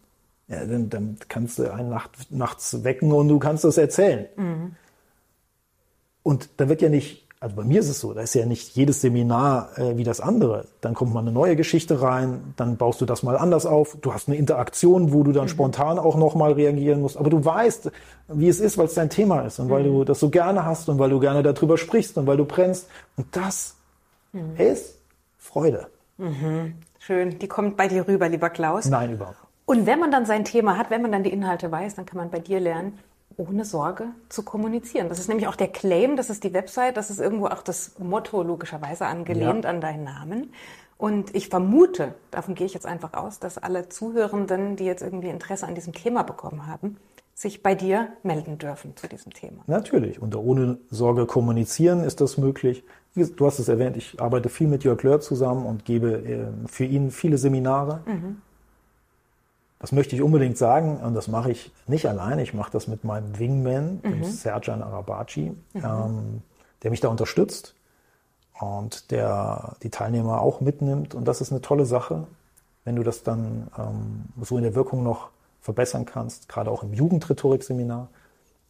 [0.49, 4.27] Ja, dann, dann, kannst du einen Nacht, nachts wecken und du kannst es erzählen.
[4.37, 4.77] Mhm.
[6.23, 8.77] Und da wird ja nicht, also bei mir ist es so, da ist ja nicht
[8.77, 10.67] jedes Seminar äh, wie das andere.
[10.81, 13.97] Dann kommt mal eine neue Geschichte rein, dann baust du das mal anders auf.
[14.01, 15.49] Du hast eine Interaktion, wo du dann mhm.
[15.49, 17.17] spontan auch nochmal reagieren musst.
[17.17, 17.91] Aber du weißt,
[18.29, 20.05] wie es ist, weil es dein Thema ist und weil du mhm.
[20.05, 22.87] das so gerne hast und weil du gerne darüber sprichst und weil du brennst.
[23.17, 23.75] Und das
[24.33, 24.55] mhm.
[24.57, 24.99] ist
[25.37, 25.89] Freude.
[26.19, 26.75] Mhm.
[27.01, 27.41] Schön.
[27.41, 28.85] Die kommt bei dir rüber, lieber Klaus.
[28.85, 29.39] Nein, überhaupt.
[29.65, 32.19] Und wenn man dann sein Thema hat, wenn man dann die Inhalte weiß, dann kann
[32.19, 33.01] man bei dir lernen,
[33.37, 35.09] ohne Sorge zu kommunizieren.
[35.09, 37.99] Das ist nämlich auch der Claim, das ist die Website, das ist irgendwo auch das
[37.99, 39.71] Motto logischerweise angelehnt ja.
[39.71, 40.53] an deinen Namen.
[40.99, 45.29] Und ich vermute, davon gehe ich jetzt einfach aus, dass alle Zuhörenden, die jetzt irgendwie
[45.29, 46.97] Interesse an diesem Thema bekommen haben,
[47.35, 49.63] sich bei dir melden dürfen zu diesem Thema.
[49.67, 50.23] Natürlich.
[50.23, 52.85] Und ohne Sorge kommunizieren ist das möglich.
[53.15, 56.85] Du hast es erwähnt, ich arbeite viel mit Jörg Löhr zusammen und gebe äh, für
[56.85, 58.01] ihn viele Seminare.
[58.07, 58.41] Mhm.
[59.83, 62.43] Das möchte ich unbedingt sagen und das mache ich nicht alleine.
[62.43, 64.01] Ich mache das mit meinem Wingman, mhm.
[64.03, 65.83] dem Serjan Arabaci, mhm.
[65.85, 66.43] ähm,
[66.85, 67.75] der mich da unterstützt
[68.61, 71.17] und der die Teilnehmer auch mitnimmt.
[71.17, 72.29] Und das ist eine tolle Sache,
[72.85, 75.31] wenn du das dann ähm, so in der Wirkung noch
[75.61, 78.09] verbessern kannst, gerade auch im Jugendrhetorik-Seminar.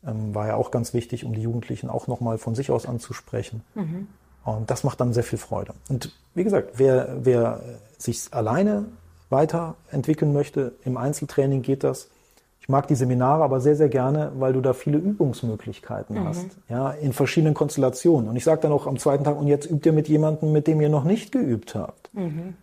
[0.06, 3.62] Ähm, war ja auch ganz wichtig, um die Jugendlichen auch nochmal von sich aus anzusprechen.
[3.74, 4.08] Mhm.
[4.44, 5.74] Und das macht dann sehr viel Freude.
[5.90, 7.60] Und wie gesagt, wer, wer
[7.98, 8.86] sich alleine
[9.33, 12.09] weiterentwickeln möchte, im Einzeltraining geht das.
[12.61, 16.28] Ich mag die Seminare aber sehr, sehr gerne, weil du da viele Übungsmöglichkeiten mhm.
[16.28, 18.28] hast, ja, in verschiedenen Konstellationen.
[18.28, 20.68] Und ich sage dann auch am zweiten Tag, und jetzt übt ihr mit jemandem, mit
[20.68, 22.14] dem ihr noch nicht geübt habt.
[22.14, 22.55] Mhm.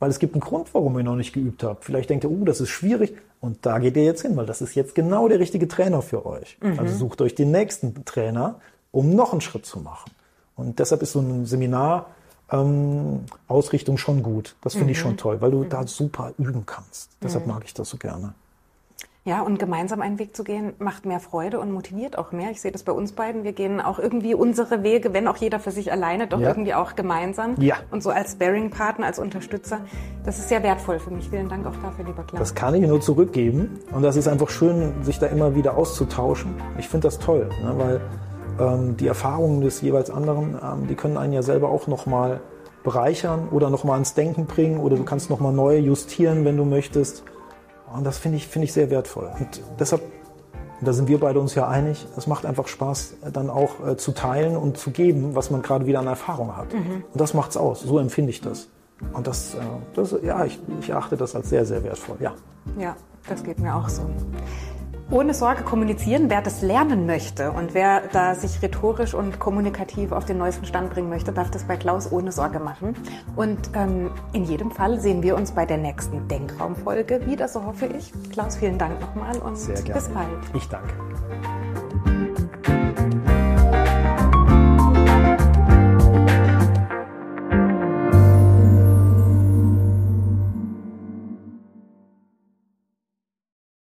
[0.00, 1.84] Weil es gibt einen Grund, warum ihr noch nicht geübt habt.
[1.84, 3.16] Vielleicht denkt ihr, oh, das ist schwierig.
[3.40, 6.26] Und da geht ihr jetzt hin, weil das ist jetzt genau der richtige Trainer für
[6.26, 6.58] euch.
[6.60, 6.78] Mhm.
[6.78, 8.56] Also sucht euch den nächsten Trainer,
[8.92, 10.10] um noch einen Schritt zu machen.
[10.56, 12.06] Und deshalb ist so ein Seminar
[12.50, 14.56] ähm, Ausrichtung schon gut.
[14.62, 15.18] Das finde ich schon mhm.
[15.18, 17.10] toll, weil du da super üben kannst.
[17.22, 17.52] Deshalb mhm.
[17.52, 18.34] mag ich das so gerne.
[19.28, 22.50] Ja, und gemeinsam einen Weg zu gehen, macht mehr Freude und motiviert auch mehr.
[22.50, 23.44] Ich sehe das bei uns beiden.
[23.44, 26.48] Wir gehen auch irgendwie unsere Wege, wenn auch jeder für sich alleine, doch ja.
[26.48, 27.54] irgendwie auch gemeinsam.
[27.60, 27.76] Ja.
[27.90, 29.80] Und so als Bearing-Partner, als Unterstützer.
[30.24, 31.28] Das ist sehr wertvoll für mich.
[31.28, 32.38] Vielen Dank auch dafür, lieber Klaus.
[32.38, 33.78] Das kann ich nur zurückgeben.
[33.92, 36.54] Und das ist einfach schön, sich da immer wieder auszutauschen.
[36.78, 38.00] Ich finde das toll, ne, weil
[38.58, 42.40] ähm, die Erfahrungen des jeweils anderen, ähm, die können einen ja selber auch nochmal
[42.84, 47.24] bereichern oder nochmal ins Denken bringen oder du kannst nochmal neu justieren, wenn du möchtest.
[47.94, 49.30] Und das finde ich, finde ich sehr wertvoll.
[49.38, 50.02] Und deshalb,
[50.80, 54.12] da sind wir beide uns ja einig, es macht einfach Spaß, dann auch äh, zu
[54.12, 56.72] teilen und zu geben, was man gerade wieder an Erfahrung hat.
[56.72, 57.04] Mhm.
[57.12, 57.80] Und das macht's aus.
[57.80, 58.68] So empfinde ich das.
[59.12, 59.58] Und das, äh,
[59.94, 62.16] das ja, ich, ich achte das als sehr, sehr wertvoll.
[62.20, 62.34] Ja.
[62.78, 62.96] Ja,
[63.28, 64.02] das geht mir auch so
[65.10, 70.24] ohne Sorge kommunizieren, wer das lernen möchte und wer da sich rhetorisch und kommunikativ auf
[70.24, 72.94] den neuesten Stand bringen möchte, darf das bei Klaus ohne Sorge machen.
[73.36, 77.86] Und ähm, in jedem Fall sehen wir uns bei der nächsten Denkraumfolge wieder, so hoffe
[77.86, 78.12] ich.
[78.30, 80.28] Klaus, vielen Dank nochmal und bis bald.
[80.54, 80.94] Ich danke.